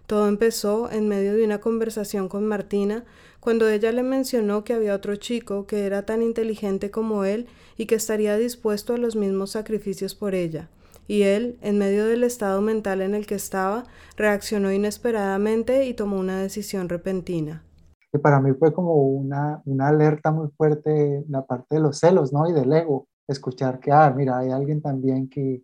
Todo 0.08 0.26
empezó 0.26 0.90
en 0.90 1.06
medio 1.06 1.34
de 1.34 1.44
una 1.44 1.60
conversación 1.60 2.28
con 2.28 2.46
Martina, 2.46 3.04
cuando 3.40 3.68
ella 3.68 3.92
le 3.92 4.02
mencionó 4.02 4.64
que 4.64 4.74
había 4.74 4.94
otro 4.94 5.16
chico 5.16 5.66
que 5.66 5.86
era 5.86 6.04
tan 6.04 6.22
inteligente 6.22 6.90
como 6.90 7.24
él 7.24 7.46
y 7.76 7.86
que 7.86 7.94
estaría 7.94 8.36
dispuesto 8.36 8.94
a 8.94 8.98
los 8.98 9.16
mismos 9.16 9.52
sacrificios 9.52 10.14
por 10.14 10.34
ella 10.34 10.68
y 11.08 11.22
él, 11.22 11.58
en 11.62 11.78
medio 11.78 12.06
del 12.06 12.22
estado 12.22 12.60
mental 12.60 13.00
en 13.00 13.14
el 13.14 13.26
que 13.26 13.34
estaba, 13.34 13.84
reaccionó 14.16 14.70
inesperadamente 14.70 15.86
y 15.86 15.94
tomó 15.94 16.20
una 16.20 16.38
decisión 16.38 16.88
repentina. 16.88 17.64
Que 18.12 18.18
para 18.18 18.40
mí 18.40 18.52
fue 18.52 18.72
como 18.72 18.94
una, 18.94 19.62
una 19.64 19.88
alerta 19.88 20.30
muy 20.30 20.48
fuerte 20.56 21.24
la 21.28 21.44
parte 21.46 21.76
de 21.76 21.80
los 21.80 21.98
celos, 21.98 22.32
¿no? 22.32 22.48
Y 22.48 22.52
del 22.52 22.72
ego, 22.72 23.08
escuchar 23.26 23.80
que, 23.80 23.90
ah, 23.90 24.12
mira, 24.14 24.38
hay 24.38 24.50
alguien 24.50 24.82
también 24.82 25.28
que, 25.30 25.62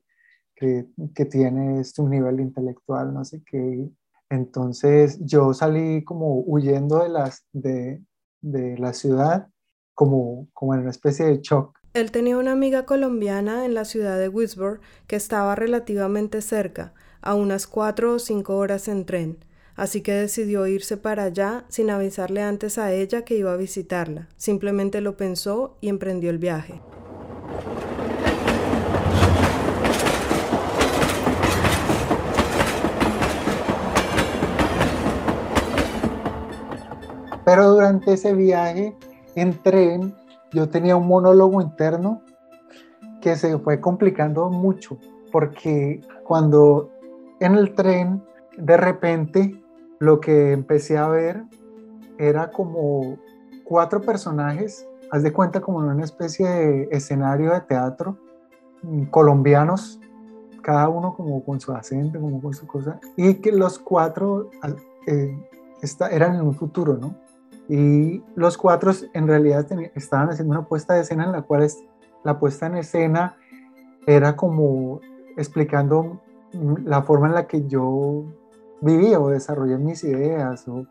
que, 0.56 0.87
que 1.14 1.24
tiene 1.26 1.80
este, 1.80 2.02
nivel 2.02 2.40
intelectual, 2.40 3.12
no 3.12 3.24
sé 3.24 3.42
qué. 3.44 3.90
Entonces 4.30 5.18
yo 5.20 5.54
salí 5.54 6.04
como 6.04 6.40
huyendo 6.40 7.02
de, 7.02 7.08
las, 7.08 7.46
de, 7.52 8.02
de 8.40 8.78
la 8.78 8.92
ciudad, 8.92 9.48
como, 9.94 10.48
como 10.52 10.74
en 10.74 10.80
una 10.80 10.90
especie 10.90 11.26
de 11.26 11.40
shock 11.40 11.78
él 11.94 12.10
tenía 12.10 12.37
una 12.38 12.50
amiga 12.50 12.87
colombiana 12.87 13.64
en 13.64 13.72
la 13.72 13.84
ciudad 13.84 14.18
de 14.18 14.28
Whisper 14.28 14.80
que 15.06 15.14
estaba 15.14 15.54
relativamente 15.54 16.42
cerca, 16.42 16.92
a 17.22 17.34
unas 17.34 17.68
cuatro 17.68 18.14
o 18.14 18.18
cinco 18.18 18.56
horas 18.56 18.88
en 18.88 19.06
tren, 19.06 19.38
así 19.76 20.02
que 20.02 20.12
decidió 20.12 20.66
irse 20.66 20.96
para 20.96 21.22
allá 21.22 21.64
sin 21.68 21.90
avisarle 21.90 22.42
antes 22.42 22.78
a 22.78 22.92
ella 22.92 23.22
que 23.24 23.37
iba 23.37 23.52
a 23.52 23.56
visitarla. 23.56 24.28
Simplemente 24.37 25.00
lo 25.00 25.16
pensó 25.16 25.78
y 25.80 25.88
emprendió 25.88 26.30
el 26.30 26.38
viaje. 26.38 26.82
Pero 37.44 37.70
durante 37.70 38.14
ese 38.14 38.35
viaje 38.35 38.96
en 39.35 39.61
tren 39.62 40.14
yo 40.52 40.68
tenía 40.68 40.96
un 40.96 41.07
monólogo 41.07 41.61
interno 41.61 42.22
que 43.20 43.37
se 43.37 43.59
fue 43.59 43.80
complicando 43.80 44.50
mucho, 44.50 44.98
porque 45.33 46.00
cuando 46.24 46.90
en 47.40 47.54
el 47.54 47.74
tren, 47.74 48.22
de 48.57 48.76
repente, 48.76 49.62
lo 49.98 50.20
que 50.20 50.52
empecé 50.52 50.96
a 50.98 51.09
ver 51.09 51.44
era 52.18 52.50
como 52.50 53.16
cuatro 53.64 54.00
personajes, 54.00 54.87
haz 55.11 55.22
de 55.22 55.33
cuenta 55.33 55.61
como 55.61 55.83
en 55.83 55.90
una 55.90 56.04
especie 56.04 56.48
de 56.48 56.88
escenario 56.92 57.52
de 57.52 57.61
teatro, 57.62 58.18
mm, 58.83 59.04
colombianos, 59.04 60.00
cada 60.62 60.88
uno 60.88 61.14
como 61.14 61.44
con 61.44 61.61
su 61.61 61.72
acento, 61.72 62.20
como 62.20 62.40
con 62.40 62.54
su 62.54 62.66
cosa, 62.66 63.00
y 63.16 63.35
que 63.35 63.52
los 63.52 63.78
cuatro 63.78 64.50
eh, 65.07 65.37
eran 66.11 66.37
en 66.37 66.42
un 66.42 66.54
futuro, 66.54 66.96
¿no? 66.96 67.14
Y 67.68 68.22
los 68.35 68.59
cuatro 68.59 68.92
en 69.14 69.27
realidad 69.27 69.66
estaban 69.94 70.31
haciendo 70.31 70.53
una 70.53 70.66
puesta 70.66 70.94
de 70.94 71.00
escena 71.00 71.24
en 71.24 71.33
la 71.33 71.42
cual 71.42 71.62
es, 71.62 71.79
la 72.22 72.38
puesta 72.38 72.66
en 72.66 72.77
escena 72.77 73.37
era 74.07 74.37
como 74.37 75.00
explicando 75.37 76.20
la 76.85 77.03
forma 77.03 77.29
en 77.29 77.35
la 77.35 77.46
que 77.46 77.66
yo 77.66 78.24
vivía 78.81 79.18
o 79.18 79.31
desarrollé 79.31 79.79
mis 79.79 80.05
ideas 80.05 80.68
o, 80.68 80.87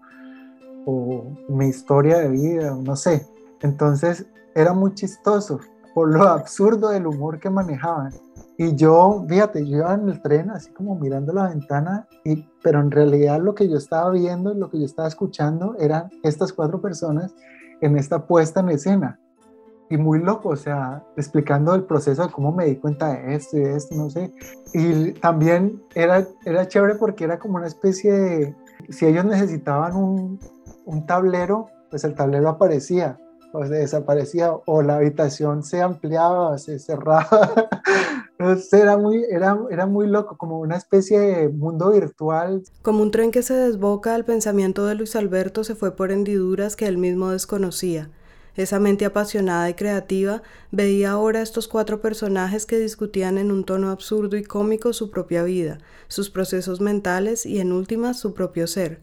o 0.85 1.25
mi 1.49 1.67
historia 1.67 2.17
de 2.19 2.29
vida, 2.29 2.75
no 2.83 2.95
sé. 2.95 3.27
Entonces 3.61 4.25
era 4.55 4.73
muy 4.73 4.93
chistoso 4.93 5.59
por 5.93 6.11
lo 6.11 6.23
absurdo 6.23 6.89
del 6.89 7.07
humor 7.07 7.39
que 7.39 7.49
manejaban. 7.49 8.11
Y 8.57 8.75
yo, 8.75 9.25
fíjate, 9.27 9.67
yo 9.67 9.77
iba 9.77 9.93
en 9.93 10.09
el 10.09 10.21
tren 10.21 10.51
así 10.51 10.71
como 10.71 10.95
mirando 10.95 11.33
la 11.33 11.49
ventana, 11.49 12.07
y, 12.23 12.47
pero 12.61 12.81
en 12.81 12.91
realidad 12.91 13.41
lo 13.41 13.55
que 13.55 13.67
yo 13.67 13.77
estaba 13.77 14.11
viendo, 14.11 14.53
lo 14.53 14.69
que 14.69 14.79
yo 14.79 14.85
estaba 14.85 15.07
escuchando 15.07 15.75
eran 15.79 16.09
estas 16.21 16.53
cuatro 16.53 16.79
personas 16.79 17.33
en 17.81 17.97
esta 17.97 18.25
puesta 18.27 18.59
en 18.59 18.69
escena. 18.69 19.19
Y 19.89 19.97
muy 19.97 20.19
loco, 20.19 20.49
o 20.49 20.55
sea, 20.55 21.03
explicando 21.17 21.75
el 21.75 21.83
proceso 21.83 22.25
de 22.25 22.31
cómo 22.31 22.51
me 22.51 22.65
di 22.65 22.77
cuenta 22.77 23.13
de 23.13 23.35
esto 23.35 23.57
y 23.57 23.61
de 23.61 23.75
esto, 23.75 23.95
no 23.95 24.09
sé. 24.09 24.31
Y 24.73 25.11
también 25.13 25.83
era, 25.93 26.25
era 26.45 26.67
chévere 26.67 26.95
porque 26.95 27.25
era 27.25 27.37
como 27.37 27.57
una 27.57 27.67
especie 27.67 28.11
de, 28.11 28.55
si 28.89 29.05
ellos 29.05 29.25
necesitaban 29.25 29.95
un, 29.95 30.39
un 30.85 31.05
tablero, 31.05 31.67
pues 31.89 32.03
el 32.03 32.15
tablero 32.15 32.49
aparecía 32.49 33.17
o 33.53 33.65
se 33.65 33.75
desaparecía 33.75 34.51
o 34.65 34.81
la 34.81 34.95
habitación 34.95 35.63
se 35.63 35.81
ampliaba 35.81 36.57
se 36.57 36.79
cerraba. 36.79 37.27
era 38.39 38.97
muy, 38.97 39.23
era, 39.29 39.57
era 39.69 39.85
muy 39.85 40.07
loco, 40.07 40.37
como 40.37 40.59
una 40.59 40.77
especie 40.77 41.19
de 41.19 41.49
mundo 41.49 41.91
virtual. 41.91 42.63
Como 42.81 43.01
un 43.01 43.11
tren 43.11 43.31
que 43.31 43.43
se 43.43 43.53
desboca, 43.53 44.15
el 44.15 44.25
pensamiento 44.25 44.85
de 44.85 44.95
Luis 44.95 45.15
Alberto 45.15 45.63
se 45.63 45.75
fue 45.75 45.95
por 45.95 46.11
hendiduras 46.11 46.75
que 46.75 46.87
él 46.87 46.97
mismo 46.97 47.31
desconocía. 47.31 48.09
Esa 48.55 48.79
mente 48.79 49.05
apasionada 49.05 49.69
y 49.69 49.73
creativa 49.73 50.43
veía 50.71 51.11
ahora 51.11 51.41
estos 51.41 51.67
cuatro 51.67 52.01
personajes 52.01 52.65
que 52.65 52.77
discutían 52.77 53.37
en 53.37 53.51
un 53.51 53.63
tono 53.63 53.89
absurdo 53.89 54.37
y 54.37 54.43
cómico 54.43 54.93
su 54.93 55.09
propia 55.09 55.43
vida, 55.43 55.79
sus 56.07 56.29
procesos 56.29 56.79
mentales 56.79 57.45
y 57.45 57.59
en 57.59 57.71
últimas 57.71 58.19
su 58.19 58.33
propio 58.33 58.67
ser 58.67 59.01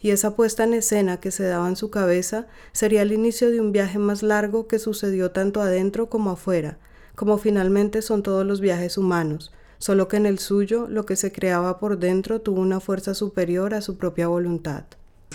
y 0.00 0.10
esa 0.10 0.34
puesta 0.34 0.64
en 0.64 0.74
escena 0.74 1.20
que 1.20 1.30
se 1.30 1.44
daba 1.44 1.68
en 1.68 1.76
su 1.76 1.90
cabeza 1.90 2.46
sería 2.72 3.02
el 3.02 3.12
inicio 3.12 3.50
de 3.50 3.60
un 3.60 3.70
viaje 3.72 3.98
más 3.98 4.22
largo 4.22 4.66
que 4.66 4.78
sucedió 4.78 5.30
tanto 5.30 5.60
adentro 5.60 6.08
como 6.08 6.30
afuera, 6.30 6.78
como 7.20 7.36
finalmente 7.36 8.00
son 8.00 8.22
todos 8.22 8.46
los 8.46 8.62
viajes 8.62 8.96
humanos, 8.96 9.52
solo 9.76 10.08
que 10.08 10.16
en 10.16 10.24
el 10.24 10.38
suyo 10.38 10.88
lo 10.88 11.04
que 11.04 11.16
se 11.16 11.32
creaba 11.32 11.78
por 11.78 11.98
dentro 11.98 12.40
tuvo 12.40 12.62
una 12.62 12.80
fuerza 12.80 13.12
superior 13.12 13.74
a 13.74 13.82
su 13.82 13.98
propia 13.98 14.26
voluntad. 14.26 14.84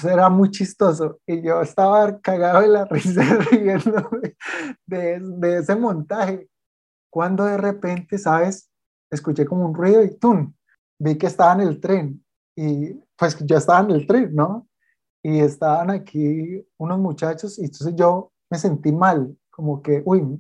Era 0.04 0.28
muy 0.30 0.50
chistoso 0.50 1.20
y 1.28 1.44
yo 1.44 1.62
estaba 1.62 2.20
cagado 2.22 2.62
de 2.62 2.70
la 2.70 2.86
risa 2.86 3.22
riendo 3.52 4.10
de, 4.88 5.20
de 5.20 5.58
ese 5.60 5.76
montaje. 5.76 6.50
Cuando 7.12 7.46
de 7.46 7.58
repente, 7.58 8.18
¿sabes? 8.18 8.68
Escuché 9.12 9.46
como 9.46 9.68
un 9.68 9.76
ruido 9.76 10.04
y 10.04 10.18
¡tum! 10.18 10.56
Vi 11.00 11.20
que 11.20 11.28
estaba 11.28 11.54
en 11.54 11.68
el 11.68 11.80
tren 11.80 12.26
y 12.58 12.96
pues 13.16 13.38
yo 13.46 13.58
estaba 13.58 13.82
en 13.82 13.92
el 13.92 14.08
tren, 14.08 14.34
¿no? 14.34 14.68
Y 15.24 15.38
estaban 15.40 15.92
aquí 15.92 16.66
unos 16.80 16.98
muchachos 16.98 17.60
y 17.60 17.66
entonces 17.66 17.94
yo 17.96 18.32
me 18.50 18.58
sentí 18.58 18.92
mal, 18.92 19.38
como 19.52 19.84
que, 19.84 20.02
uy, 20.04 20.40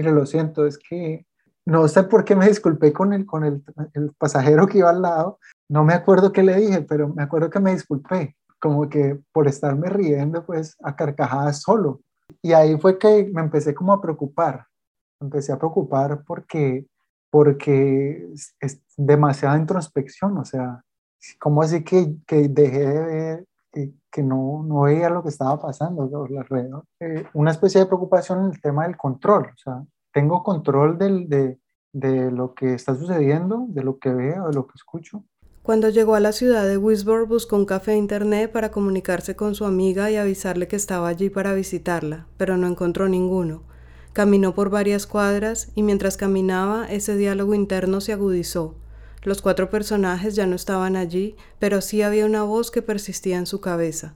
mire, 0.00 0.12
lo 0.12 0.24
siento, 0.24 0.66
es 0.66 0.78
que 0.78 1.26
no 1.66 1.86
sé 1.88 2.04
por 2.04 2.24
qué 2.24 2.34
me 2.34 2.48
disculpé 2.48 2.92
con 2.92 3.12
el, 3.12 3.26
con 3.26 3.44
el, 3.44 3.62
el 3.92 4.12
pasajero 4.14 4.66
que 4.66 4.78
iba 4.78 4.90
al 4.90 5.02
lado, 5.02 5.38
no 5.68 5.84
me 5.84 5.92
acuerdo 5.92 6.32
qué 6.32 6.42
le 6.42 6.56
dije, 6.56 6.82
pero 6.82 7.08
me 7.08 7.22
acuerdo 7.22 7.50
que 7.50 7.60
me 7.60 7.72
disculpé, 7.72 8.36
como 8.58 8.88
que 8.88 9.20
por 9.32 9.46
estarme 9.46 9.88
riendo, 9.88 10.44
pues 10.44 10.76
a 10.82 10.96
carcajadas 10.96 11.60
solo. 11.60 12.00
Y 12.42 12.52
ahí 12.52 12.78
fue 12.78 12.98
que 12.98 13.30
me 13.32 13.42
empecé 13.42 13.74
como 13.74 13.92
a 13.92 14.00
preocupar, 14.00 14.66
empecé 15.20 15.52
a 15.52 15.58
preocupar 15.58 16.24
porque, 16.24 16.86
porque 17.30 18.32
es 18.60 18.82
demasiada 18.96 19.58
introspección, 19.58 20.38
o 20.38 20.44
sea, 20.44 20.82
¿Cómo 21.38 21.62
así 21.62 21.84
que, 21.84 22.16
que 22.26 22.48
dejé 22.48 22.78
de 22.78 23.00
ver, 23.00 23.44
que, 23.72 24.22
no, 24.22 24.62
no 24.64 24.82
veía 24.82 25.10
lo 25.10 25.22
que 25.22 25.28
estaba 25.28 25.60
pasando 25.60 26.02
alrededor? 26.02 26.84
Eh, 27.00 27.24
una 27.34 27.50
especie 27.50 27.80
de 27.80 27.86
preocupación 27.86 28.40
en 28.40 28.52
el 28.52 28.60
tema 28.60 28.86
del 28.86 28.96
control, 28.96 29.46
o 29.54 29.58
sea, 29.58 29.84
tengo 30.12 30.42
control 30.42 30.98
del, 30.98 31.28
de, 31.28 31.58
de 31.92 32.30
lo 32.30 32.54
que 32.54 32.74
está 32.74 32.94
sucediendo, 32.94 33.66
de 33.68 33.82
lo 33.82 33.98
que 33.98 34.10
veo, 34.10 34.48
de 34.48 34.54
lo 34.54 34.66
que 34.66 34.74
escucho. 34.74 35.24
Cuando 35.62 35.88
llegó 35.90 36.14
a 36.14 36.20
la 36.20 36.32
ciudad 36.32 36.66
de 36.66 36.78
Wisbor 36.78 37.26
buscó 37.26 37.54
un 37.54 37.66
café 37.66 37.94
internet 37.94 38.50
para 38.50 38.70
comunicarse 38.70 39.36
con 39.36 39.54
su 39.54 39.66
amiga 39.66 40.10
y 40.10 40.16
avisarle 40.16 40.66
que 40.68 40.76
estaba 40.76 41.08
allí 41.08 41.28
para 41.28 41.52
visitarla, 41.52 42.26
pero 42.38 42.56
no 42.56 42.66
encontró 42.66 43.08
ninguno. 43.08 43.62
Caminó 44.12 44.54
por 44.54 44.70
varias 44.70 45.06
cuadras 45.06 45.70
y 45.74 45.82
mientras 45.82 46.16
caminaba 46.16 46.90
ese 46.90 47.14
diálogo 47.16 47.54
interno 47.54 48.00
se 48.00 48.12
agudizó. 48.12 48.74
Los 49.22 49.42
cuatro 49.42 49.68
personajes 49.68 50.34
ya 50.34 50.46
no 50.46 50.56
estaban 50.56 50.96
allí, 50.96 51.36
pero 51.58 51.82
sí 51.82 52.00
había 52.00 52.24
una 52.24 52.42
voz 52.42 52.70
que 52.70 52.80
persistía 52.80 53.36
en 53.36 53.44
su 53.44 53.60
cabeza. 53.60 54.14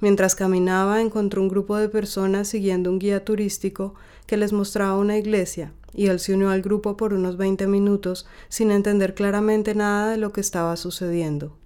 Mientras 0.00 0.34
caminaba 0.34 1.02
encontró 1.02 1.42
un 1.42 1.48
grupo 1.48 1.76
de 1.76 1.90
personas 1.90 2.48
siguiendo 2.48 2.90
un 2.90 2.98
guía 2.98 3.24
turístico 3.24 3.94
que 4.26 4.38
les 4.38 4.54
mostraba 4.54 4.96
una 4.96 5.18
iglesia, 5.18 5.72
y 5.92 6.06
él 6.06 6.20
se 6.20 6.34
unió 6.34 6.50
al 6.50 6.62
grupo 6.62 6.96
por 6.96 7.12
unos 7.12 7.36
20 7.36 7.66
minutos 7.66 8.26
sin 8.48 8.70
entender 8.70 9.14
claramente 9.14 9.74
nada 9.74 10.10
de 10.10 10.16
lo 10.16 10.32
que 10.32 10.40
estaba 10.40 10.76
sucediendo. 10.76 11.56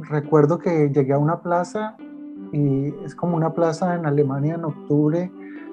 Recuerdo 0.00 0.58
que 0.58 0.90
llegué 0.92 1.12
a 1.14 1.18
una 1.18 1.40
plaza 1.40 1.96
y 2.52 2.92
es 3.04 3.14
como 3.14 3.36
una 3.36 3.54
plaza 3.54 3.94
en 3.94 4.04
Alemania 4.04 4.56
en 4.56 4.64
octubre, 4.64 5.30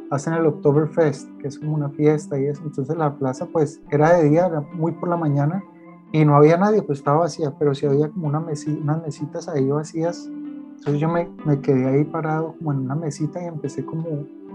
hacen 0.09 0.33
el 0.33 0.45
Oktoberfest, 0.45 1.29
que 1.39 1.47
es 1.47 1.59
como 1.59 1.75
una 1.75 1.89
fiesta 1.89 2.39
y 2.39 2.45
eso. 2.45 2.61
Entonces 2.63 2.95
la 2.97 3.17
plaza 3.17 3.45
pues 3.47 3.81
era 3.89 4.17
de 4.17 4.29
día, 4.29 4.47
era 4.47 4.61
muy 4.61 4.93
por 4.93 5.09
la 5.09 5.17
mañana 5.17 5.63
y 6.11 6.23
no 6.23 6.35
había 6.35 6.57
nadie, 6.57 6.81
pues 6.81 6.99
estaba 6.99 7.19
vacía, 7.19 7.53
pero 7.57 7.75
sí 7.75 7.85
había 7.85 8.09
como 8.09 8.27
una 8.27 8.39
unas 8.39 9.01
mesitas 9.01 9.47
ahí 9.49 9.67
vacías. 9.69 10.29
Entonces 10.77 11.01
yo 11.01 11.09
me, 11.09 11.29
me, 11.45 11.59
quedé 11.59 11.85
ahí 11.85 12.03
parado 12.05 12.55
como 12.57 12.71
en 12.71 12.79
una 12.79 12.95
mesita 12.95 13.43
y 13.43 13.47
empecé 13.47 13.85
como, 13.85 14.05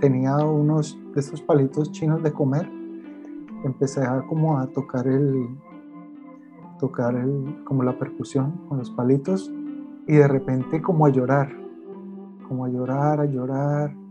tenía 0.00 0.36
unos 0.36 0.98
de 1.14 1.20
estos 1.20 1.42
palitos 1.42 1.90
chinos 1.92 2.22
de 2.22 2.32
comer, 2.32 2.70
empecé 3.64 4.02
a 4.02 4.22
como 4.28 4.58
a 4.58 4.66
tocar 4.68 5.06
el, 5.06 5.48
tocar 6.78 7.14
como 7.64 7.82
la 7.82 7.96
percusión 7.98 8.52
con 8.68 8.78
los 8.78 8.90
palitos 8.90 9.52
y 10.06 10.16
de 10.16 10.26
repente 10.26 10.82
como 10.82 11.06
a 11.06 11.10
llorar, 11.10 11.48
como 12.48 12.64
a 12.64 12.68
llorar, 12.68 13.20
a 13.20 13.24
llorar. 13.24 14.01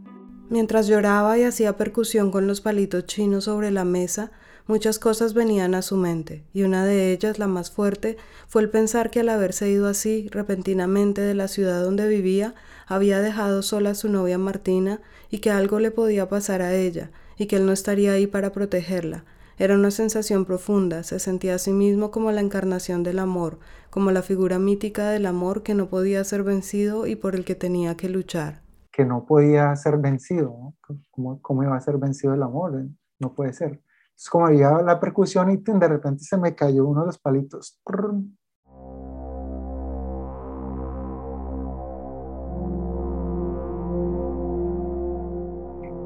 Mientras 0.52 0.86
lloraba 0.86 1.40
y 1.40 1.44
hacía 1.44 1.78
percusión 1.78 2.30
con 2.30 2.46
los 2.46 2.62
palitos 2.62 3.08
chinos 3.08 3.46
sobre 3.46 3.72
la 3.72 3.86
mesa, 3.86 4.32
Muchas 4.68 5.00
cosas 5.00 5.34
venían 5.34 5.74
a 5.74 5.82
su 5.82 5.98
mente, 5.98 6.44
y 6.54 6.64
una 6.64 6.86
de 6.86 7.12
ellas, 7.12 7.40
la 7.40 7.48
más 7.48 7.72
fuerte, 7.72 8.18
fue 8.48 8.62
el 8.62 8.70
pensar 8.70 9.10
que 9.10 9.22
al 9.22 9.30
haberse 9.30 9.70
ido 9.70 9.88
así 9.88 10.30
repentinamente 10.32 11.20
de 11.20 11.34
la 11.34 11.48
ciudad 11.48 11.84
donde 11.84 12.08
vivía, 12.08 12.54
había 12.86 13.20
dejado 13.22 13.64
sola 13.64 13.90
a 13.90 13.96
su 13.96 14.08
novia 14.08 14.38
Martina 14.38 15.02
y 15.30 15.40
que 15.40 15.50
algo 15.50 15.80
le 15.80 15.92
podía 15.92 16.30
pasar 16.30 16.62
a 16.62 16.76
ella, 16.76 17.12
y 17.38 17.48
que 17.48 17.58
él 17.58 17.66
no 17.66 17.72
estaría 17.72 18.14
ahí 18.14 18.28
para 18.28 18.52
protegerla. 18.54 19.26
Era 19.58 19.76
una 19.76 19.92
sensación 19.92 20.46
profunda, 20.46 21.04
se 21.04 21.20
sentía 21.20 21.56
a 21.56 21.60
sí 21.60 21.72
mismo 21.72 22.12
como 22.12 22.32
la 22.32 22.42
encarnación 22.42 23.04
del 23.04 23.20
amor, 23.20 23.60
como 23.90 24.12
la 24.12 24.22
figura 24.22 24.60
mítica 24.60 25.10
del 25.10 25.26
amor 25.26 25.64
que 25.64 25.74
no 25.74 25.90
podía 25.90 26.24
ser 26.24 26.44
vencido 26.44 27.08
y 27.08 27.16
por 27.16 27.36
el 27.36 27.46
que 27.46 27.56
tenía 27.56 27.98
que 27.98 28.10
luchar. 28.10 28.62
Que 28.92 29.06
no 29.06 29.26
podía 29.26 29.76
ser 29.76 29.98
vencido, 29.98 30.74
¿Cómo, 31.12 31.42
¿Cómo 31.42 31.64
iba 31.64 31.76
a 31.76 31.82
ser 31.82 31.98
vencido 31.98 32.34
el 32.34 32.44
amor? 32.44 32.86
No 33.20 33.34
puede 33.34 33.54
ser. 33.54 33.82
Es 34.18 34.30
como 34.30 34.48
había 34.48 34.72
la 34.82 35.00
percusión 35.00 35.50
y 35.50 35.58
de 35.58 35.88
repente 35.88 36.24
se 36.24 36.38
me 36.38 36.54
cayó 36.54 36.86
uno 36.86 37.02
de 37.02 37.08
los 37.08 37.18
palitos. 37.18 37.80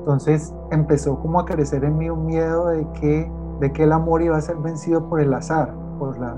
Entonces 0.06 0.54
empezó 0.69 1.19
como 1.19 1.39
a 1.39 1.45
crecer 1.45 1.84
en 1.84 1.98
mí 1.98 2.10
un 2.12 2.28
miedo 2.28 2.67
de 2.67 2.88
que, 2.93 3.30
de 3.60 3.74
que 3.74 3.84
el 3.84 3.91
amor 3.91 4.21
iba 4.21 4.38
a 4.38 4.41
ser 4.41 4.56
vencido 4.58 5.10
por 5.10 5.19
el 5.19 5.34
azar, 5.34 5.74
por 5.98 6.19
la, 6.19 6.36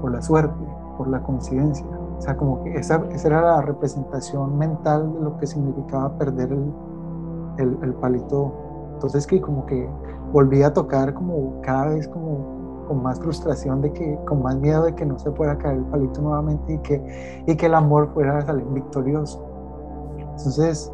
por 0.00 0.10
la 0.10 0.20
suerte, 0.20 0.66
por 0.98 1.08
la 1.08 1.22
coincidencia. 1.22 1.86
O 2.18 2.20
sea, 2.20 2.36
como 2.36 2.62
que 2.62 2.74
esa, 2.76 3.04
esa 3.10 3.28
era 3.28 3.40
la 3.42 3.62
representación 3.62 4.56
mental 4.56 5.12
de 5.14 5.20
lo 5.20 5.36
que 5.36 5.46
significaba 5.46 6.16
perder 6.16 6.52
el, 6.52 7.78
el, 7.82 7.94
palito. 7.94 8.52
Entonces 8.94 9.26
que 9.26 9.40
como 9.40 9.66
que 9.66 9.88
volví 10.32 10.62
a 10.62 10.72
tocar 10.72 11.14
como 11.14 11.60
cada 11.62 11.88
vez 11.88 12.08
como 12.08 12.84
con 12.88 13.02
más 13.02 13.18
frustración 13.18 13.80
de 13.80 13.92
que, 13.92 14.18
con 14.26 14.42
más 14.42 14.56
miedo 14.56 14.84
de 14.84 14.94
que 14.94 15.06
no 15.06 15.18
se 15.18 15.30
pueda 15.30 15.56
caer 15.56 15.78
el 15.78 15.84
palito 15.84 16.20
nuevamente 16.20 16.74
y 16.74 16.78
que, 16.78 17.44
y 17.46 17.56
que 17.56 17.66
el 17.66 17.74
amor 17.74 18.10
fuera 18.12 18.38
a 18.38 18.42
salir 18.42 18.66
victorioso. 18.66 19.42
Entonces 20.18 20.92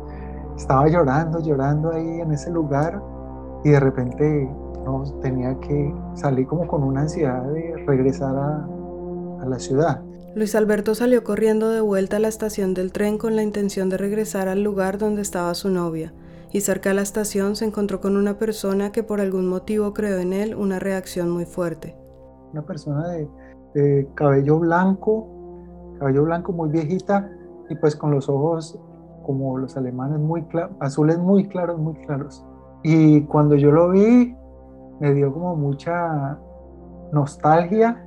estaba 0.56 0.88
llorando, 0.88 1.40
llorando 1.40 1.90
ahí 1.90 2.20
en 2.20 2.32
ese 2.32 2.50
lugar 2.50 3.02
y 3.64 3.70
de 3.70 3.80
repente 3.80 4.50
no, 4.84 5.02
tenía 5.20 5.58
que 5.60 5.94
salir 6.14 6.46
como 6.46 6.66
con 6.66 6.82
una 6.82 7.02
ansiedad 7.02 7.42
de 7.44 7.84
regresar 7.86 8.36
a, 8.36 8.68
a 9.42 9.46
la 9.46 9.58
ciudad. 9.58 10.02
Luis 10.32 10.54
Alberto 10.54 10.94
salió 10.94 11.24
corriendo 11.24 11.70
de 11.70 11.80
vuelta 11.80 12.18
a 12.18 12.20
la 12.20 12.28
estación 12.28 12.72
del 12.72 12.92
tren 12.92 13.18
con 13.18 13.34
la 13.34 13.42
intención 13.42 13.88
de 13.88 13.96
regresar 13.96 14.46
al 14.46 14.62
lugar 14.62 14.96
donde 14.96 15.22
estaba 15.22 15.52
su 15.54 15.70
novia 15.70 16.12
y 16.52 16.60
cerca 16.60 16.90
de 16.90 16.94
la 16.94 17.02
estación 17.02 17.56
se 17.56 17.64
encontró 17.64 18.00
con 18.00 18.16
una 18.16 18.38
persona 18.38 18.92
que 18.92 19.02
por 19.02 19.20
algún 19.20 19.48
motivo 19.48 19.92
creó 19.92 20.18
en 20.18 20.32
él 20.32 20.54
una 20.54 20.78
reacción 20.78 21.30
muy 21.30 21.46
fuerte. 21.46 21.96
Una 22.52 22.62
persona 22.62 23.08
de, 23.74 24.08
cabello 24.14 24.60
blanco, 24.60 25.26
cabello 25.98 26.22
blanco 26.22 26.52
muy 26.52 26.68
viejita 26.68 27.28
y 27.68 27.74
pues 27.74 27.96
con 27.96 28.12
los 28.12 28.28
ojos 28.28 28.78
como 29.24 29.58
los 29.58 29.76
alemanes 29.76 30.20
muy 30.20 30.46
azules 30.78 31.18
muy 31.18 31.48
claros, 31.48 31.76
muy 31.76 31.94
claros. 32.06 32.44
Y 32.84 33.22
cuando 33.22 33.56
yo 33.56 33.72
lo 33.72 33.90
vi 33.90 34.36
me 35.00 35.12
dio 35.12 35.32
como 35.32 35.56
mucha 35.56 36.38
nostalgia 37.12 38.04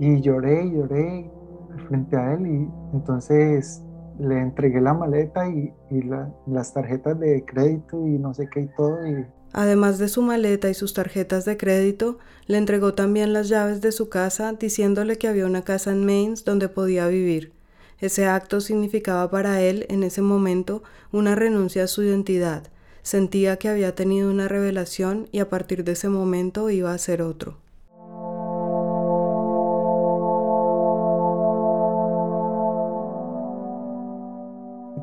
y 0.00 0.22
lloré 0.22 0.70
lloré 0.70 1.35
frente 1.88 2.16
a 2.16 2.34
él 2.34 2.46
y 2.46 2.96
entonces 2.96 3.82
le 4.18 4.40
entregué 4.40 4.80
la 4.80 4.94
maleta 4.94 5.48
y, 5.48 5.72
las 6.46 6.72
tarjetas 6.72 7.18
de 7.20 7.44
crédito 7.44 8.06
y 8.06 8.18
no 8.18 8.34
sé 8.34 8.48
qué 8.50 8.60
y 8.60 8.68
todo. 8.76 9.06
Y... 9.06 9.26
Además 9.52 9.98
de 9.98 10.08
su 10.08 10.22
maleta 10.22 10.68
y 10.68 10.74
sus 10.74 10.94
tarjetas 10.94 11.44
de 11.44 11.56
crédito, 11.56 12.18
le 12.46 12.58
entregó 12.58 12.94
también 12.94 13.32
las 13.32 13.48
llaves 13.48 13.80
de 13.80 13.92
su 13.92 14.08
casa 14.08 14.52
diciéndole 14.52 15.18
que 15.18 15.28
había 15.28 15.46
una 15.46 15.62
casa 15.62 15.92
en 15.92 16.04
Mainz 16.04 16.44
donde 16.44 16.68
podía 16.68 17.06
vivir. 17.08 17.52
Ese 17.98 18.26
acto 18.26 18.60
significaba 18.60 19.30
para 19.30 19.62
él 19.62 19.86
en 19.88 20.02
ese 20.02 20.20
momento 20.20 20.82
una 21.12 21.34
renuncia 21.34 21.84
a 21.84 21.86
su 21.86 22.02
identidad. 22.02 22.64
Sentía 23.02 23.56
que 23.56 23.68
había 23.68 23.94
tenido 23.94 24.30
una 24.30 24.48
revelación 24.48 25.28
y 25.32 25.38
a 25.38 25.48
partir 25.48 25.84
de 25.84 25.92
ese 25.92 26.08
momento 26.08 26.68
iba 26.70 26.92
a 26.92 26.98
ser 26.98 27.22
otro. 27.22 27.58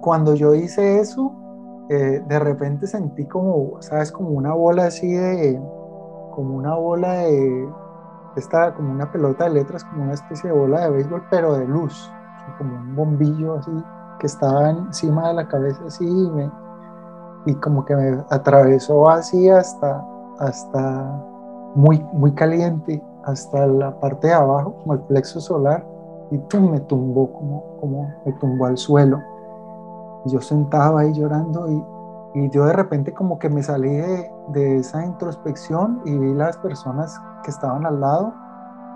Cuando 0.04 0.36
yo 0.36 0.54
hice 0.54 1.00
eso, 1.00 1.32
eh, 1.90 2.22
de 2.28 2.40
repente 2.40 2.88
sentí 2.88 3.26
como, 3.26 3.82
¿sabes? 3.82 4.12
Como 4.12 4.32
una 4.32 4.54
bola 4.54 4.88
así 4.88 5.14
de, 5.14 5.58
como 6.32 6.56
una 6.56 6.76
bola 6.76 7.14
de, 7.20 7.70
esta, 8.36 8.74
como 8.74 8.92
una 8.92 9.10
pelota 9.10 9.46
de 9.46 9.52
letras, 9.52 9.86
como 9.86 10.04
una 10.04 10.14
especie 10.14 10.52
de 10.52 10.58
bola 10.58 10.82
de 10.82 10.90
béisbol, 10.90 11.24
pero 11.32 11.54
de 11.54 11.66
luz, 11.66 12.12
como 12.58 12.76
un 12.76 12.96
bombillo 12.96 13.56
así 13.56 13.72
que 14.20 14.28
estaba 14.28 14.72
encima 14.72 15.30
de 15.30 15.36
la 15.36 15.48
cabeza 15.48 15.82
así 15.88 16.06
y, 16.06 16.30
me, 16.32 16.52
y 17.46 17.56
como 17.56 17.86
que 17.86 17.96
me 17.96 18.24
atravesó 18.30 19.10
así 19.10 19.50
hasta, 19.50 20.06
hasta 20.40 21.24
muy, 21.76 22.06
muy 22.12 22.34
caliente, 22.34 23.02
hasta 23.24 23.66
la 23.68 23.98
parte 24.02 24.28
de 24.28 24.34
abajo, 24.34 24.76
como 24.82 24.96
el 24.96 25.00
plexo 25.02 25.40
solar, 25.40 25.86
y 26.30 26.38
tú 26.50 26.60
me 26.60 26.82
tumbó, 26.82 27.32
como, 27.32 27.78
como 27.80 28.14
me 28.26 28.34
tumbó 28.34 28.66
al 28.66 28.78
suelo 28.78 29.22
yo 30.26 30.42
sentaba 30.42 31.02
ahí 31.02 31.14
llorando 31.14 31.70
y, 31.70 32.40
y 32.40 32.50
yo 32.50 32.66
de 32.66 32.74
repente 32.74 33.14
como 33.14 33.40
que 33.40 33.50
me 33.50 33.64
salí 33.64 33.90
de, 33.90 34.32
de, 34.50 34.78
esa 34.78 35.06
introspección 35.06 36.02
y 36.06 36.18
vi 36.18 36.34
las 36.34 36.58
personas 36.58 37.20
que 37.44 37.52
estaban 37.52 37.86
al 37.86 38.00
lado 38.00 38.34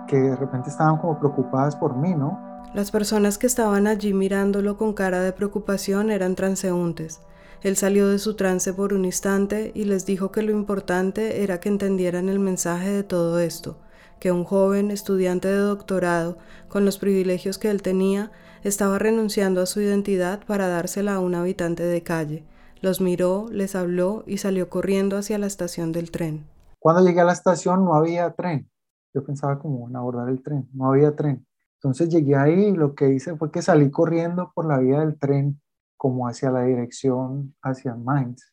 que 0.08 0.16
de 0.16 0.36
repente 0.36 0.70
estaban 0.70 0.96
como 0.96 1.18
preocupadas 1.18 1.76
por 1.76 1.94
mí, 1.94 2.14
¿no? 2.14 2.40
Las 2.74 2.90
personas 2.90 3.38
que 3.38 3.46
estaban 3.46 3.86
allí 3.86 4.12
mirándolo 4.12 4.76
con 4.76 4.92
cara 4.92 5.20
de 5.20 5.32
preocupación 5.32 6.10
eran 6.10 6.34
transeúntes. 6.34 7.20
Él 7.62 7.76
salió 7.76 8.08
de 8.08 8.18
su 8.18 8.36
trance 8.36 8.72
por 8.72 8.92
un 8.92 9.04
instante 9.04 9.72
y 9.74 9.84
les 9.84 10.06
dijo 10.06 10.30
que 10.30 10.42
lo 10.42 10.52
importante 10.52 11.42
era 11.42 11.60
que 11.60 11.68
entendieran 11.68 12.28
el 12.28 12.38
mensaje 12.38 12.90
de 12.90 13.02
todo 13.02 13.40
esto, 13.40 13.76
que 14.20 14.32
un 14.32 14.44
joven 14.44 14.90
estudiante 14.90 15.48
de 15.48 15.58
doctorado, 15.58 16.38
con 16.68 16.84
los 16.84 16.98
privilegios 16.98 17.58
que 17.58 17.70
él 17.70 17.82
tenía, 17.82 18.30
estaba 18.62 18.98
renunciando 18.98 19.60
a 19.60 19.66
su 19.66 19.80
identidad 19.80 20.44
para 20.46 20.68
dársela 20.68 21.14
a 21.14 21.20
un 21.20 21.34
habitante 21.34 21.84
de 21.84 22.02
calle. 22.02 22.44
Los 22.80 23.00
miró, 23.00 23.46
les 23.50 23.74
habló 23.74 24.24
y 24.26 24.38
salió 24.38 24.68
corriendo 24.68 25.16
hacia 25.16 25.38
la 25.38 25.46
estación 25.46 25.92
del 25.92 26.10
tren. 26.10 26.46
Cuando 26.78 27.04
llegué 27.04 27.20
a 27.20 27.24
la 27.24 27.32
estación 27.32 27.84
no 27.84 27.94
había 27.94 28.32
tren. 28.34 28.70
Yo 29.14 29.24
pensaba 29.24 29.58
como 29.58 29.88
en 29.88 29.96
abordar 29.96 30.28
el 30.28 30.42
tren, 30.42 30.68
no 30.72 30.90
había 30.92 31.16
tren. 31.16 31.46
Entonces 31.74 32.08
llegué 32.08 32.36
ahí 32.36 32.66
y 32.66 32.72
lo 32.72 32.94
que 32.94 33.10
hice 33.10 33.36
fue 33.36 33.50
que 33.50 33.62
salí 33.62 33.90
corriendo 33.90 34.52
por 34.54 34.66
la 34.66 34.78
vía 34.78 35.00
del 35.00 35.18
tren 35.18 35.60
como 35.96 36.28
hacia 36.28 36.50
la 36.50 36.62
dirección 36.62 37.54
hacia 37.62 37.94
Mainz. 37.94 38.52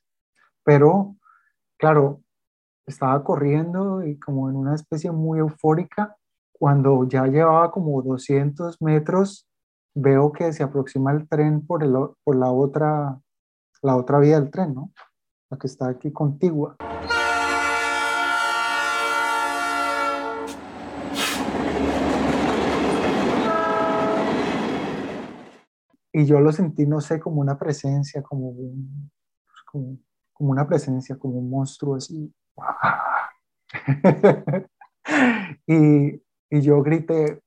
Pero, 0.64 1.16
claro, 1.78 2.22
estaba 2.86 3.24
corriendo 3.24 4.04
y 4.04 4.20
como 4.20 4.50
en 4.50 4.56
una 4.56 4.76
especie 4.76 5.12
muy 5.12 5.40
eufórica. 5.40 6.16
Cuando 6.52 7.08
ya 7.08 7.26
llevaba 7.26 7.72
como 7.72 8.02
200 8.02 8.82
metros, 8.82 9.48
veo 9.94 10.32
que 10.32 10.54
se 10.54 10.64
aproxima 10.64 11.12
el 11.12 11.28
tren 11.28 11.66
por, 11.66 11.84
el, 11.84 11.94
por 12.24 12.36
la, 12.36 12.52
otra, 12.52 13.20
la 13.82 13.98
otra 13.98 14.20
vía 14.20 14.40
del 14.40 14.52
tren, 14.52 14.74
¿no? 14.74 14.92
La 15.50 15.58
que 15.58 15.68
está 15.68 15.90
aquí 15.90 16.12
contigua. 16.12 16.76
Y 26.14 26.26
yo 26.26 26.40
lo 26.40 26.54
sentí, 26.54 26.86
no 26.86 27.02
sé, 27.02 27.20
como 27.20 27.42
una 27.42 27.60
presencia, 27.60 28.24
como, 28.24 28.56
pues, 28.56 29.62
como, 29.70 29.98
como 30.32 30.52
una 30.52 30.66
presencia, 30.66 31.18
como 31.18 31.40
un 31.40 31.50
monstruo 31.50 31.96
así. 31.96 32.34
y, 35.68 36.22
y 36.50 36.62
yo 36.62 36.82
grité, 36.82 37.42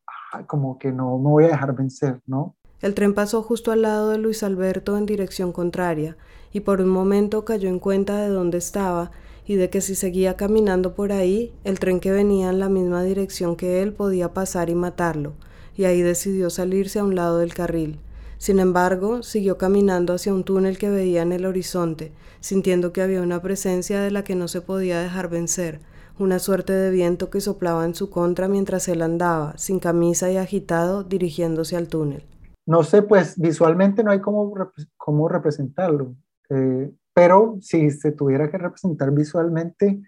como 0.47 0.79
que 0.79 0.93
no 0.93 1.19
me 1.19 1.31
voy 1.31 1.45
a 1.45 1.49
dejar 1.49 1.75
vencer, 1.75 2.21
¿no? 2.27 2.57
El 2.81 2.95
tren 2.95 3.15
pasó 3.15 3.43
justo 3.43 3.73
al 3.73 3.83
lado 3.83 4.11
de 4.11 4.19
Luis 4.19 4.43
Alberto 4.43 4.97
en 4.97 5.07
dirección 5.07 5.53
contraria, 5.53 6.17
y 6.53 6.61
por 6.61 6.81
un 6.81 6.89
momento 6.89 7.45
cayó 7.45 7.69
en 7.69 7.81
cuenta 7.81 8.19
de 8.19 8.29
dónde 8.29 8.59
estaba 8.59 9.11
y 9.47 9.57
de 9.57 9.71
que 9.71 9.81
si 9.81 9.95
seguía 9.95 10.37
caminando 10.37 10.95
por 10.95 11.11
ahí, 11.11 11.55
el 11.65 11.81
tren 11.81 12.01
que 12.01 12.13
venía 12.13 12.51
en 12.51 12.59
la 12.59 12.69
misma 12.69 13.03
dirección 13.03 13.57
que 13.57 13.83
él 13.83 13.95
podía 13.95 14.35
pasar 14.35 14.69
y 14.69 14.75
matarlo, 14.75 15.33
y 15.75 15.85
ahí 15.85 16.03
decidió 16.03 16.51
salirse 16.51 16.99
a 16.99 17.05
un 17.05 17.15
lado 17.15 17.39
del 17.39 17.55
carril. 17.55 17.99
Sin 18.39 18.61
embargo, 18.61 19.23
siguió 19.23 19.59
caminando 19.59 20.15
hacia 20.15 20.33
un 20.33 20.45
túnel 20.45 20.79
que 20.79 20.89
veía 20.89 21.23
en 21.23 21.33
el 21.33 21.45
horizonte, 21.45 22.13
sintiendo 22.41 22.93
que 22.93 23.03
había 23.03 23.21
una 23.21 23.43
presencia 23.43 24.01
de 24.01 24.13
la 24.13 24.23
que 24.23 24.37
no 24.37 24.47
se 24.47 24.61
podía 24.61 25.01
dejar 25.01 25.29
vencer, 25.29 25.81
una 26.21 26.39
suerte 26.39 26.73
de 26.73 26.91
viento 26.91 27.31
que 27.31 27.41
soplaba 27.41 27.85
en 27.85 27.95
su 27.95 28.11
contra 28.11 28.49
mientras 28.49 28.89
él 28.89 29.03
andaba, 29.03 29.57
sin 29.57 29.81
camisa 29.81 30.31
y 30.31 30.37
agitado, 30.37 31.03
dirigiéndose 31.03 31.77
al 31.77 31.89
túnel. 31.89 32.25
No 32.65 32.85
sé, 32.85 33.03
pues 33.03 33.39
visualmente 33.39 34.05
no 34.05 34.13
hay 34.13 34.21
cómo, 34.21 34.53
cómo 34.97 35.29
representarlo, 35.29 36.15
eh, 36.51 36.93
pero 37.13 37.57
si 37.61 37.91
se 37.91 38.13
tuviera 38.13 38.49
que 38.49 38.59
representar 38.59 39.11
visualmente, 39.11 40.01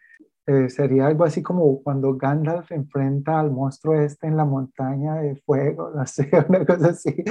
eh, 0.47 0.69
sería 0.69 1.07
algo 1.07 1.25
así 1.25 1.43
como 1.43 1.83
cuando 1.83 2.16
Gandalf 2.16 2.71
enfrenta 2.73 3.40
al 3.40 3.51
monstruo 3.51 3.95
este 3.95 4.27
en 4.27 4.37
la 4.37 4.45
montaña 4.45 5.16
de 5.16 5.37
fuego, 5.37 5.90
no 5.95 6.07
sé, 6.07 6.31
una 6.49 6.64
cosa 6.64 6.90
así. 6.90 7.25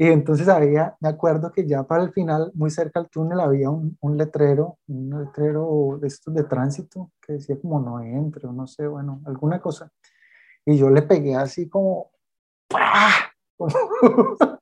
Y 0.00 0.06
entonces 0.06 0.48
había, 0.48 0.96
me 1.00 1.10
acuerdo 1.10 1.52
que 1.52 1.66
ya 1.66 1.82
para 1.82 2.02
el 2.02 2.12
final, 2.14 2.50
muy 2.54 2.70
cerca 2.70 3.00
al 3.00 3.10
túnel, 3.10 3.38
había 3.38 3.68
un, 3.68 3.98
un 4.00 4.16
letrero, 4.16 4.78
un 4.88 5.10
letrero 5.10 5.98
de 6.00 6.08
estos 6.08 6.32
de 6.32 6.44
tránsito 6.44 7.10
que 7.20 7.34
decía 7.34 7.60
como 7.60 7.82
no 7.82 8.00
entre 8.00 8.48
o 8.48 8.52
no 8.52 8.66
sé, 8.66 8.86
bueno, 8.86 9.20
alguna 9.26 9.60
cosa. 9.60 9.92
Y 10.64 10.78
yo 10.78 10.88
le 10.88 11.02
pegué 11.02 11.34
así 11.36 11.68
como, 11.68 12.12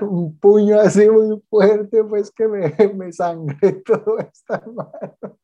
un 0.00 0.36
puño 0.40 0.80
así 0.80 1.08
muy 1.08 1.40
fuerte, 1.48 2.02
pues 2.02 2.32
que 2.32 2.48
me, 2.48 2.74
me 2.92 3.12
sangré 3.12 3.72
todo 3.86 4.18
esta 4.18 4.60
mano. 4.74 5.38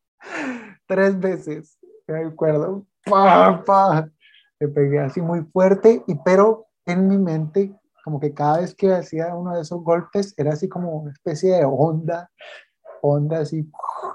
Tres 0.88 1.20
veces, 1.20 1.78
me 2.08 2.24
acuerdo, 2.24 2.84
pa, 3.04 3.62
pa. 3.64 4.10
Le 4.58 4.66
pegué 4.66 4.98
así 4.98 5.20
muy 5.20 5.42
fuerte, 5.52 6.02
y 6.08 6.16
pero 6.24 6.66
en 6.84 7.06
mi 7.06 7.16
mente 7.16 7.78
como 8.06 8.20
que 8.20 8.32
cada 8.32 8.60
vez 8.60 8.72
que 8.72 8.92
hacía 8.92 9.34
uno 9.34 9.56
de 9.56 9.62
esos 9.62 9.82
golpes 9.82 10.32
era 10.36 10.52
así 10.52 10.68
como 10.68 10.92
una 10.92 11.10
especie 11.10 11.56
de 11.56 11.64
onda, 11.64 12.30
onda 13.02 13.40
así 13.40 13.68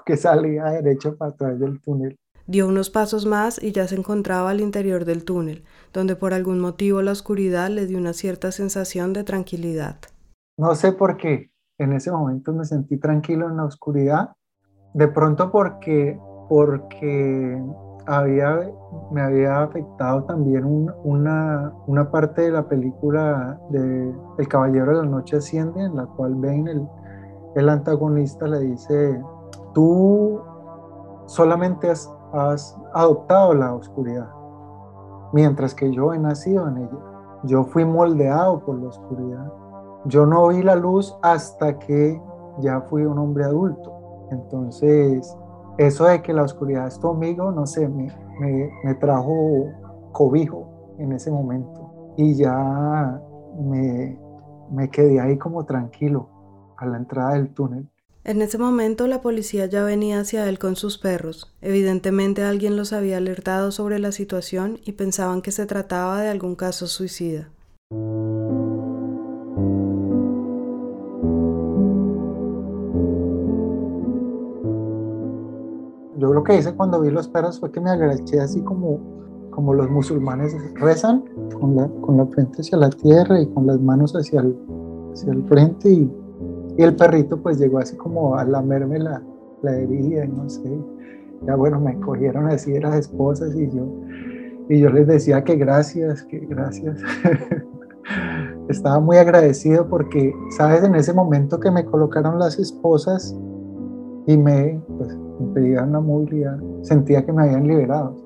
que 0.06 0.16
salía 0.16 0.64
derecho 0.64 1.14
para 1.14 1.32
atrás 1.32 1.60
del 1.60 1.78
túnel. 1.82 2.18
Dio 2.46 2.66
unos 2.66 2.88
pasos 2.88 3.26
más 3.26 3.62
y 3.62 3.72
ya 3.72 3.86
se 3.86 3.96
encontraba 3.96 4.48
al 4.48 4.62
interior 4.62 5.04
del 5.04 5.26
túnel, 5.26 5.64
donde 5.92 6.16
por 6.16 6.32
algún 6.32 6.58
motivo 6.58 7.02
la 7.02 7.12
oscuridad 7.12 7.68
le 7.68 7.84
dio 7.84 7.98
una 7.98 8.14
cierta 8.14 8.50
sensación 8.50 9.12
de 9.12 9.24
tranquilidad. 9.24 9.98
No 10.56 10.74
sé 10.74 10.92
por 10.92 11.18
qué, 11.18 11.50
en 11.76 11.92
ese 11.92 12.10
momento 12.10 12.54
me 12.54 12.64
sentí 12.64 12.98
tranquilo 12.98 13.46
en 13.50 13.58
la 13.58 13.66
oscuridad, 13.66 14.30
de 14.94 15.08
pronto 15.08 15.52
porque, 15.52 16.18
porque 16.48 17.62
había, 18.06 18.70
me 19.10 19.22
había 19.22 19.62
afectado 19.62 20.24
también 20.24 20.64
una, 21.04 21.72
una, 21.86 22.10
parte 22.10 22.42
de 22.42 22.50
la 22.50 22.68
película 22.68 23.58
de 23.70 24.14
El 24.38 24.48
Caballero 24.48 24.98
de 24.98 25.04
la 25.04 25.10
Noche 25.10 25.36
Asciende, 25.36 25.82
en 25.82 25.96
la 25.96 26.06
cual 26.06 26.34
Bane, 26.34 26.88
el, 27.54 27.68
antagonista, 27.68 28.46
le 28.46 28.60
dice, 28.60 29.22
tú 29.74 30.40
solamente 31.26 31.90
has 31.90 32.76
adoptado 32.92 33.54
la 33.54 33.74
oscuridad, 33.74 34.28
mientras 35.32 35.74
que 35.74 35.92
yo 35.92 36.12
he 36.12 36.18
nacido 36.18 36.68
en 36.68 36.78
ella. 36.78 36.98
Yo 37.44 37.64
fui 37.64 37.84
moldeado 37.84 38.60
por 38.60 38.78
la 38.78 38.88
oscuridad. 38.88 39.52
Yo 40.04 40.26
no 40.26 40.48
vi 40.48 40.62
la 40.62 40.76
luz 40.76 41.16
hasta 41.22 41.78
que 41.78 42.20
ya 42.60 42.80
fui 42.82 43.04
un 43.04 43.18
hombre 43.18 43.44
adulto. 43.44 43.92
Entonces, 44.30 45.36
eso 45.78 46.04
de 46.04 46.22
que 46.22 46.32
la 46.32 46.42
oscuridad 46.42 46.86
es 46.86 46.98
tu 46.98 47.08
amigo, 47.08 47.50
no 47.50 47.66
sé, 47.66 47.88
me, 47.88 48.12
me, 48.84 48.94
trajo 48.94 49.68
cobijo 50.12 50.96
en 50.98 51.12
ese 51.12 51.30
momento 51.30 52.14
y 52.16 52.34
ya 52.34 53.20
me, 53.60 54.18
me 54.70 54.90
quedé 54.90 55.20
ahí 55.20 55.38
como 55.38 55.64
tranquilo 55.64 56.28
a 56.76 56.86
la 56.86 56.98
entrada 56.98 57.34
del 57.34 57.48
túnel. 57.54 57.88
En 58.24 58.40
ese 58.40 58.56
momento 58.56 59.08
la 59.08 59.20
policía 59.20 59.66
ya 59.66 59.82
venía 59.82 60.20
hacia 60.20 60.48
él 60.48 60.58
con 60.58 60.76
sus 60.76 60.98
perros. 60.98 61.52
Evidentemente 61.60 62.44
alguien 62.44 62.76
los 62.76 62.92
había 62.92 63.16
alertado 63.16 63.72
sobre 63.72 63.98
la 63.98 64.12
situación 64.12 64.78
y 64.84 64.92
pensaban 64.92 65.42
que 65.42 65.50
se 65.50 65.66
trataba 65.66 66.22
de 66.22 66.28
algún 66.28 66.54
caso 66.54 66.86
suicida. 66.86 67.48
Yo 76.22 76.32
lo 76.32 76.44
que 76.44 76.56
hice 76.56 76.72
cuando 76.74 77.00
vi 77.00 77.10
los 77.10 77.26
perros 77.26 77.58
fue 77.58 77.72
que 77.72 77.80
me 77.80 77.90
agaché 77.90 78.38
así 78.38 78.60
como, 78.60 79.00
como 79.50 79.74
los 79.74 79.90
musulmanes 79.90 80.54
rezan, 80.74 81.24
con 81.58 81.74
la, 81.74 81.88
con 82.00 82.16
la 82.16 82.26
frente 82.26 82.60
hacia 82.60 82.78
la 82.78 82.90
tierra 82.90 83.40
y 83.40 83.46
con 83.48 83.66
las 83.66 83.80
manos 83.80 84.12
hacia 84.12 84.40
el, 84.40 84.56
hacia 85.12 85.32
el 85.32 85.42
frente 85.48 85.90
y, 85.90 86.12
y 86.78 86.82
el 86.82 86.94
perrito 86.94 87.42
pues 87.42 87.58
llegó 87.58 87.78
así 87.80 87.96
como 87.96 88.36
a 88.36 88.44
lamerme 88.44 89.00
la, 89.00 89.20
herida, 89.64 90.24
no 90.26 90.48
sé. 90.48 90.62
Ya 91.44 91.56
bueno, 91.56 91.80
me 91.80 91.98
cogieron 91.98 92.46
así 92.46 92.78
las 92.78 92.94
esposas 92.94 93.56
y 93.56 93.68
yo, 93.72 93.84
y 94.68 94.78
yo 94.78 94.90
les 94.90 95.08
decía 95.08 95.42
que 95.42 95.56
gracias, 95.56 96.22
que 96.22 96.38
gracias. 96.38 97.00
Estaba 98.68 99.00
muy 99.00 99.16
agradecido 99.16 99.88
porque, 99.88 100.32
sabes, 100.56 100.84
en 100.84 100.94
ese 100.94 101.12
momento 101.12 101.58
que 101.58 101.72
me 101.72 101.84
colocaron 101.84 102.38
las 102.38 102.60
esposas 102.60 103.36
y 104.28 104.36
me, 104.36 104.80
pues, 104.98 105.18
pedían 105.54 105.92
la 105.92 106.00
movilidad, 106.00 106.58
sentía 106.82 107.24
que 107.24 107.32
me 107.32 107.42
habían 107.42 107.66
liberado, 107.66 108.16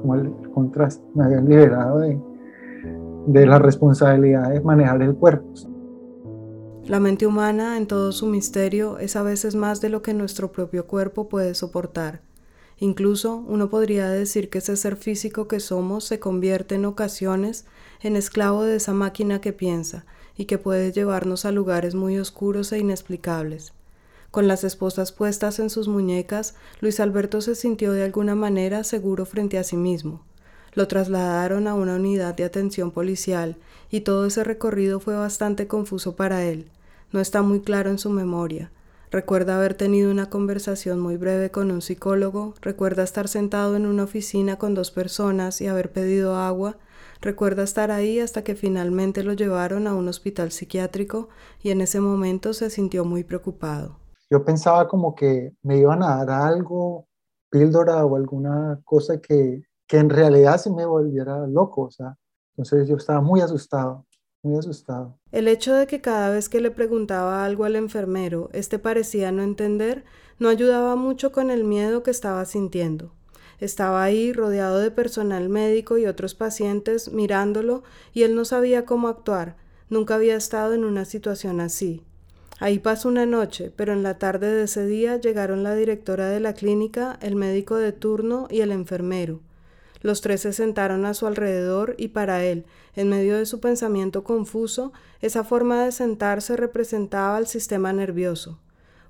como 0.00 0.14
el 0.14 0.32
contraste, 0.52 1.04
me 1.14 1.24
habían 1.24 1.48
liberado 1.48 1.98
de, 2.00 2.20
de 3.26 3.46
la 3.46 3.58
responsabilidad 3.58 4.50
de 4.50 4.60
manejar 4.60 5.02
el 5.02 5.14
cuerpo. 5.14 5.48
La 6.86 7.00
mente 7.00 7.26
humana, 7.26 7.78
en 7.78 7.86
todo 7.86 8.12
su 8.12 8.26
misterio, 8.26 8.98
es 8.98 9.16
a 9.16 9.22
veces 9.22 9.54
más 9.54 9.80
de 9.80 9.88
lo 9.88 10.02
que 10.02 10.12
nuestro 10.12 10.52
propio 10.52 10.86
cuerpo 10.86 11.28
puede 11.28 11.54
soportar. 11.54 12.20
Incluso 12.78 13.42
uno 13.48 13.70
podría 13.70 14.10
decir 14.10 14.50
que 14.50 14.58
ese 14.58 14.76
ser 14.76 14.96
físico 14.96 15.48
que 15.48 15.60
somos 15.60 16.04
se 16.04 16.18
convierte 16.18 16.74
en 16.74 16.84
ocasiones 16.84 17.64
en 18.02 18.16
esclavo 18.16 18.64
de 18.64 18.76
esa 18.76 18.92
máquina 18.92 19.40
que 19.40 19.52
piensa 19.52 20.04
y 20.36 20.44
que 20.44 20.58
puede 20.58 20.92
llevarnos 20.92 21.44
a 21.44 21.52
lugares 21.52 21.94
muy 21.94 22.18
oscuros 22.18 22.72
e 22.72 22.78
inexplicables. 22.78 23.72
Con 24.34 24.48
las 24.48 24.64
esposas 24.64 25.12
puestas 25.12 25.60
en 25.60 25.70
sus 25.70 25.86
muñecas, 25.86 26.56
Luis 26.80 26.98
Alberto 26.98 27.40
se 27.40 27.54
sintió 27.54 27.92
de 27.92 28.02
alguna 28.02 28.34
manera 28.34 28.82
seguro 28.82 29.26
frente 29.26 29.58
a 29.58 29.62
sí 29.62 29.76
mismo. 29.76 30.22
Lo 30.72 30.88
trasladaron 30.88 31.68
a 31.68 31.74
una 31.76 31.94
unidad 31.94 32.34
de 32.34 32.42
atención 32.42 32.90
policial 32.90 33.56
y 33.92 34.00
todo 34.00 34.26
ese 34.26 34.42
recorrido 34.42 34.98
fue 34.98 35.14
bastante 35.14 35.68
confuso 35.68 36.16
para 36.16 36.42
él. 36.42 36.68
No 37.12 37.20
está 37.20 37.42
muy 37.42 37.60
claro 37.60 37.90
en 37.90 37.98
su 38.00 38.10
memoria. 38.10 38.72
Recuerda 39.12 39.56
haber 39.56 39.74
tenido 39.74 40.10
una 40.10 40.28
conversación 40.28 40.98
muy 40.98 41.16
breve 41.16 41.52
con 41.52 41.70
un 41.70 41.80
psicólogo, 41.80 42.54
recuerda 42.60 43.04
estar 43.04 43.28
sentado 43.28 43.76
en 43.76 43.86
una 43.86 44.02
oficina 44.02 44.56
con 44.56 44.74
dos 44.74 44.90
personas 44.90 45.60
y 45.60 45.68
haber 45.68 45.92
pedido 45.92 46.34
agua, 46.34 46.76
recuerda 47.20 47.62
estar 47.62 47.92
ahí 47.92 48.18
hasta 48.18 48.42
que 48.42 48.56
finalmente 48.56 49.22
lo 49.22 49.34
llevaron 49.34 49.86
a 49.86 49.94
un 49.94 50.08
hospital 50.08 50.50
psiquiátrico 50.50 51.28
y 51.62 51.70
en 51.70 51.82
ese 51.82 52.00
momento 52.00 52.52
se 52.52 52.68
sintió 52.68 53.04
muy 53.04 53.22
preocupado 53.22 54.02
yo 54.30 54.44
pensaba 54.44 54.88
como 54.88 55.14
que 55.14 55.52
me 55.62 55.78
iban 55.78 56.02
a 56.02 56.24
dar 56.24 56.30
algo, 56.30 57.06
píldora 57.50 58.04
o 58.04 58.16
alguna 58.16 58.80
cosa 58.84 59.20
que, 59.20 59.62
que 59.86 59.98
en 59.98 60.10
realidad 60.10 60.58
se 60.58 60.70
me 60.70 60.86
volviera 60.86 61.46
loco, 61.46 61.82
o 61.82 61.90
sea, 61.90 62.16
entonces 62.56 62.88
yo 62.88 62.96
estaba 62.96 63.20
muy 63.20 63.40
asustado. 63.40 64.06
muy 64.42 64.58
asustado. 64.58 65.18
El 65.32 65.48
hecho 65.48 65.74
de 65.74 65.86
que 65.86 66.00
cada 66.00 66.30
vez 66.30 66.48
que 66.48 66.60
le 66.60 66.70
preguntaba 66.70 67.44
algo 67.44 67.64
al 67.64 67.76
enfermero, 67.76 68.50
éste 68.52 68.78
parecía 68.78 69.32
no 69.32 69.42
entender, 69.42 70.04
no 70.38 70.48
ayudaba 70.48 70.96
mucho 70.96 71.32
con 71.32 71.50
el 71.50 71.64
miedo 71.64 72.02
que 72.02 72.10
estaba 72.10 72.44
sintiendo. 72.44 73.12
Estaba 73.60 74.02
ahí 74.02 74.32
rodeado 74.32 74.78
de 74.78 74.90
personal 74.90 75.48
médico 75.48 75.96
y 75.98 76.06
otros 76.06 76.34
pacientes 76.34 77.12
mirándolo 77.12 77.82
y 78.12 78.24
él 78.24 78.34
no 78.34 78.44
sabía 78.44 78.84
cómo 78.84 79.08
actuar. 79.08 79.56
Nunca 79.88 80.16
había 80.16 80.36
estado 80.36 80.74
en 80.74 80.84
una 80.84 81.04
situación 81.04 81.60
así. 81.60 82.04
Ahí 82.60 82.78
pasó 82.78 83.08
una 83.08 83.26
noche, 83.26 83.72
pero 83.74 83.92
en 83.92 84.04
la 84.04 84.18
tarde 84.18 84.52
de 84.52 84.64
ese 84.64 84.86
día 84.86 85.16
llegaron 85.16 85.64
la 85.64 85.74
directora 85.74 86.28
de 86.28 86.38
la 86.38 86.54
clínica, 86.54 87.18
el 87.20 87.34
médico 87.34 87.76
de 87.76 87.92
turno 87.92 88.46
y 88.48 88.60
el 88.60 88.70
enfermero. 88.70 89.40
Los 90.02 90.20
tres 90.20 90.42
se 90.42 90.52
sentaron 90.52 91.04
a 91.04 91.14
su 91.14 91.26
alrededor 91.26 91.96
y 91.98 92.08
para 92.08 92.44
él, 92.44 92.64
en 92.94 93.08
medio 93.08 93.36
de 93.36 93.46
su 93.46 93.58
pensamiento 93.58 94.22
confuso, 94.22 94.92
esa 95.20 95.42
forma 95.42 95.84
de 95.84 95.90
sentarse 95.90 96.56
representaba 96.56 97.36
al 97.36 97.48
sistema 97.48 97.92
nervioso. 97.92 98.60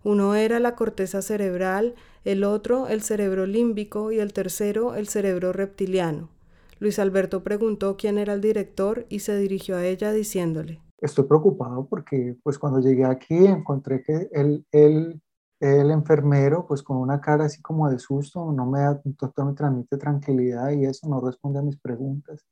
Uno 0.04 0.34
era 0.36 0.58
la 0.58 0.74
corteza 0.74 1.20
cerebral, 1.20 1.94
el 2.24 2.44
otro 2.44 2.88
el 2.88 3.02
cerebro 3.02 3.44
límbico 3.44 4.10
y 4.12 4.20
el 4.20 4.32
tercero 4.32 4.94
el 4.94 5.08
cerebro 5.08 5.52
reptiliano. 5.52 6.30
Luis 6.78 6.98
Alberto 6.98 7.42
preguntó 7.42 7.96
quién 7.96 8.16
era 8.16 8.32
el 8.32 8.40
director 8.40 9.04
y 9.10 9.18
se 9.18 9.36
dirigió 9.36 9.76
a 9.76 9.84
ella 9.84 10.12
diciéndole 10.12 10.80
Estoy 11.04 11.24
preocupado 11.24 11.86
porque 11.86 12.34
pues 12.42 12.58
cuando 12.58 12.80
llegué 12.80 13.04
aquí 13.04 13.36
encontré 13.36 14.02
que 14.02 14.30
el, 14.32 14.64
el, 14.72 15.20
el 15.60 15.90
enfermero 15.90 16.66
pues 16.66 16.82
con 16.82 16.96
una 16.96 17.20
cara 17.20 17.44
así 17.44 17.60
como 17.60 17.90
de 17.90 17.98
susto, 17.98 18.50
no 18.52 18.64
me, 18.64 18.80
da, 18.80 19.02
no 19.04 19.44
me 19.44 19.52
transmite 19.52 19.98
tranquilidad 19.98 20.70
y 20.70 20.86
eso 20.86 21.06
no 21.06 21.20
responde 21.20 21.58
a 21.58 21.62
mis 21.62 21.78
preguntas. 21.78 22.46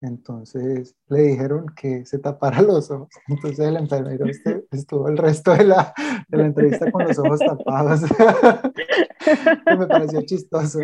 Entonces 0.00 0.96
le 1.08 1.20
dijeron 1.20 1.66
que 1.76 2.06
se 2.06 2.18
tapara 2.18 2.62
los 2.62 2.90
ojos. 2.90 3.10
Entonces 3.28 3.58
el 3.58 3.76
enfermero 3.76 4.24
este 4.24 4.66
estuvo 4.70 5.06
el 5.08 5.18
resto 5.18 5.52
de 5.52 5.64
la, 5.64 5.92
de 6.28 6.38
la 6.38 6.46
entrevista 6.46 6.90
con 6.90 7.06
los 7.06 7.18
ojos 7.18 7.40
tapados. 7.40 8.00
me 9.78 9.86
pareció 9.86 10.22
chistoso. 10.22 10.78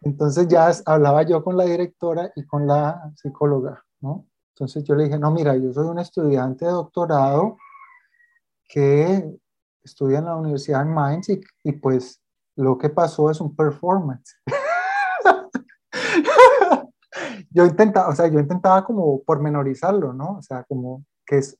Entonces 0.00 0.48
ya 0.48 0.72
hablaba 0.86 1.24
yo 1.24 1.44
con 1.44 1.58
la 1.58 1.64
directora 1.64 2.32
y 2.34 2.46
con 2.46 2.66
la 2.66 3.12
psicóloga, 3.16 3.84
¿no? 4.00 4.24
Entonces 4.54 4.84
yo 4.84 4.94
le 4.94 5.04
dije, 5.04 5.18
no, 5.18 5.30
mira, 5.30 5.56
yo 5.56 5.72
soy 5.72 5.86
un 5.86 5.98
estudiante 5.98 6.64
de 6.64 6.70
doctorado 6.70 7.56
que 8.68 9.38
estudia 9.82 10.20
en 10.20 10.26
la 10.26 10.36
Universidad 10.36 10.84
de 10.84 10.90
Mainz 10.90 11.28
y, 11.28 11.40
y 11.64 11.72
pues 11.72 12.22
lo 12.56 12.78
que 12.78 12.88
pasó 12.88 13.30
es 13.30 13.40
un 13.40 13.54
performance 13.54 14.36
yo 17.50 17.64
intentaba, 17.66 18.08
o 18.08 18.14
sea, 18.14 18.26
yo 18.28 18.38
intentaba 18.40 18.84
como 18.84 19.22
pormenorizarlo, 19.22 20.12
¿no? 20.12 20.38
O 20.38 20.42
sea, 20.42 20.64
como 20.64 21.04
que 21.24 21.38
es 21.38 21.58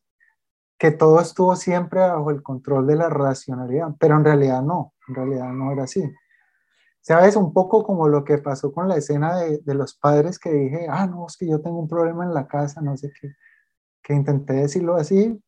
que 0.79 0.91
todo 0.91 1.21
estuvo 1.21 1.55
siempre 1.57 2.01
bajo 2.01 2.31
el 2.31 2.43
control 2.43 2.87
de 2.87 2.97
la 2.97 3.09
racionalidad, 3.09 3.89
pero 3.99 4.17
en 4.17 4.25
realidad 4.25 4.63
no, 4.63 4.93
en 5.09 5.15
realidad 5.15 5.53
no 5.53 5.73
era 5.73 5.85
así. 5.85 6.03
¿Sabes? 7.05 7.37
Un 7.37 7.53
poco 7.53 7.85
como 7.85 8.09
lo 8.09 8.25
que 8.25 8.39
pasó 8.39 8.73
con 8.73 8.89
la 8.89 8.97
escena 8.97 9.37
de, 9.37 9.59
de 9.59 9.75
los 9.75 9.95
padres 9.95 10.39
que 10.39 10.51
dije, 10.51 10.87
ah, 10.89 11.07
no, 11.07 11.27
es 11.27 11.37
que 11.37 11.47
yo 11.47 11.61
tengo 11.61 11.79
un 11.79 11.89
problema 11.89 12.25
en 12.25 12.33
la 12.33 12.49
casa, 12.49 12.81
no 12.81 12.97
sé 12.97 13.13
qué, 13.21 13.35
que 14.03 14.15
intenté 14.15 14.55
decirlo 14.55 14.95
así, 14.97 15.39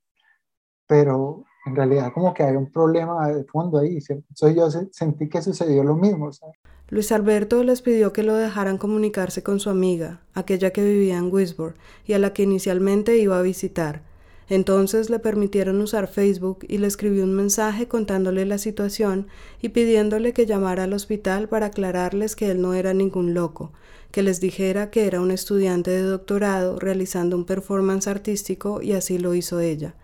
pero 0.86 1.46
en 1.64 1.74
realidad 1.74 2.12
como 2.12 2.34
que 2.34 2.42
hay 2.42 2.56
un 2.56 2.70
problema 2.70 3.28
de 3.28 3.44
fondo 3.44 3.78
ahí. 3.78 3.98
Entonces 4.06 4.54
yo 4.54 4.70
sentí 4.92 5.30
que 5.30 5.40
sucedió 5.40 5.82
lo 5.82 5.96
mismo. 5.96 6.30
¿sabes? 6.30 6.56
Luis 6.90 7.10
Alberto 7.10 7.64
les 7.64 7.80
pidió 7.80 8.12
que 8.12 8.22
lo 8.22 8.34
dejaran 8.34 8.76
comunicarse 8.76 9.42
con 9.42 9.58
su 9.58 9.70
amiga, 9.70 10.20
aquella 10.34 10.72
que 10.72 10.84
vivía 10.84 11.16
en 11.16 11.32
Wisborne 11.32 11.78
y 12.04 12.12
a 12.12 12.18
la 12.18 12.34
que 12.34 12.42
inicialmente 12.42 13.16
iba 13.16 13.38
a 13.38 13.42
visitar. 13.42 14.02
Entonces 14.48 15.10
le 15.10 15.18
permitieron 15.18 15.80
usar 15.80 16.06
Facebook 16.06 16.64
y 16.68 16.78
le 16.78 16.86
escribió 16.86 17.24
un 17.24 17.34
mensaje 17.34 17.88
contándole 17.88 18.46
la 18.46 18.58
situación 18.58 19.26
y 19.60 19.70
pidiéndole 19.70 20.32
que 20.32 20.46
llamara 20.46 20.84
al 20.84 20.92
hospital 20.92 21.48
para 21.48 21.66
aclararles 21.66 22.36
que 22.36 22.50
él 22.50 22.60
no 22.60 22.74
era 22.74 22.94
ningún 22.94 23.34
loco, 23.34 23.72
que 24.12 24.22
les 24.22 24.40
dijera 24.40 24.90
que 24.90 25.06
era 25.06 25.20
un 25.20 25.32
estudiante 25.32 25.90
de 25.90 26.02
doctorado 26.02 26.78
realizando 26.78 27.36
un 27.36 27.44
performance 27.44 28.06
artístico 28.06 28.80
y 28.82 28.92
así 28.92 29.18
lo 29.18 29.34
hizo 29.34 29.58
ella. 29.58 29.94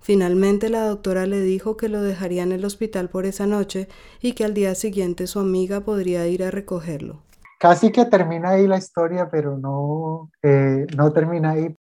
Finalmente 0.00 0.68
la 0.68 0.86
doctora 0.86 1.26
le 1.26 1.40
dijo 1.40 1.76
que 1.76 1.88
lo 1.88 2.00
dejaría 2.00 2.44
en 2.44 2.52
el 2.52 2.64
hospital 2.64 3.08
por 3.08 3.26
esa 3.26 3.46
noche 3.46 3.88
y 4.22 4.32
que 4.32 4.44
al 4.44 4.54
día 4.54 4.76
siguiente 4.76 5.26
su 5.26 5.40
amiga 5.40 5.80
podría 5.80 6.26
ir 6.28 6.44
a 6.44 6.52
recogerlo. 6.52 7.22
Casi 7.58 7.90
que 7.90 8.04
termina 8.04 8.50
ahí 8.50 8.68
la 8.68 8.78
historia, 8.78 9.28
pero 9.30 9.58
no, 9.58 10.30
eh, 10.42 10.86
no 10.96 11.12
termina 11.12 11.50
ahí. 11.50 11.76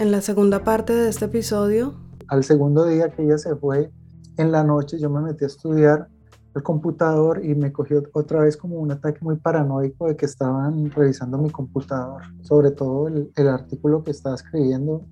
En 0.00 0.10
la 0.10 0.22
segunda 0.22 0.64
parte 0.64 0.94
de 0.94 1.10
este 1.10 1.26
episodio... 1.26 1.92
Al 2.28 2.42
segundo 2.42 2.86
día 2.86 3.10
que 3.10 3.22
ella 3.22 3.36
se 3.36 3.54
fue, 3.54 3.92
en 4.38 4.50
la 4.50 4.64
noche 4.64 4.98
yo 4.98 5.10
me 5.10 5.20
metí 5.20 5.44
a 5.44 5.48
estudiar 5.48 6.08
el 6.54 6.62
computador 6.62 7.44
y 7.44 7.54
me 7.54 7.70
cogió 7.70 8.02
otra 8.14 8.40
vez 8.40 8.56
como 8.56 8.76
un 8.76 8.90
ataque 8.92 9.18
muy 9.20 9.36
paranoico 9.36 10.08
de 10.08 10.16
que 10.16 10.24
estaban 10.24 10.90
revisando 10.90 11.36
mi 11.36 11.50
computador, 11.50 12.22
sobre 12.40 12.70
todo 12.70 13.08
el, 13.08 13.30
el 13.36 13.48
artículo 13.48 14.02
que 14.02 14.12
estaba 14.12 14.36
escribiendo, 14.36 15.04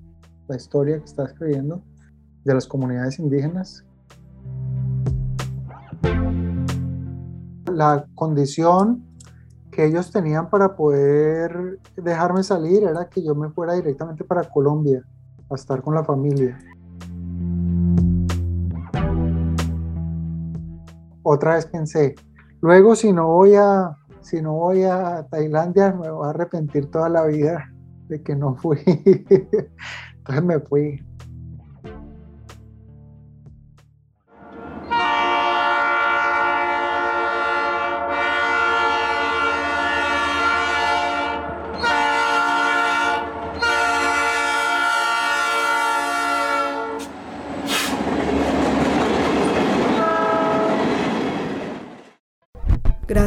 la 0.48 0.56
historia 0.56 0.98
que 1.00 1.04
estaba 1.04 1.28
escribiendo 1.28 1.82
de 2.44 2.54
las 2.54 2.66
comunidades 2.66 3.18
indígenas. 3.18 3.84
La 7.70 8.06
condición 8.14 9.04
que 9.78 9.84
ellos 9.84 10.10
tenían 10.10 10.50
para 10.50 10.74
poder 10.74 11.78
dejarme 11.94 12.42
salir 12.42 12.82
era 12.82 13.08
que 13.08 13.22
yo 13.22 13.36
me 13.36 13.48
fuera 13.50 13.74
directamente 13.74 14.24
para 14.24 14.42
Colombia 14.42 15.04
a 15.48 15.54
estar 15.54 15.82
con 15.82 15.94
la 15.94 16.02
familia. 16.02 16.58
otra 21.22 21.54
vez 21.54 21.66
pensé, 21.66 22.16
luego 22.60 22.96
si 22.96 23.12
no 23.12 23.28
voy 23.28 23.54
a, 23.54 23.96
si 24.20 24.42
no 24.42 24.54
voy 24.54 24.82
a 24.82 25.24
Tailandia 25.30 25.92
me 25.92 26.10
voy 26.10 26.26
a 26.26 26.30
arrepentir 26.30 26.90
toda 26.90 27.08
la 27.08 27.26
vida 27.26 27.72
de 28.08 28.20
que 28.20 28.34
no 28.34 28.56
fui. 28.56 28.80
Entonces 28.84 30.44
me 30.44 30.58
fui. 30.58 31.00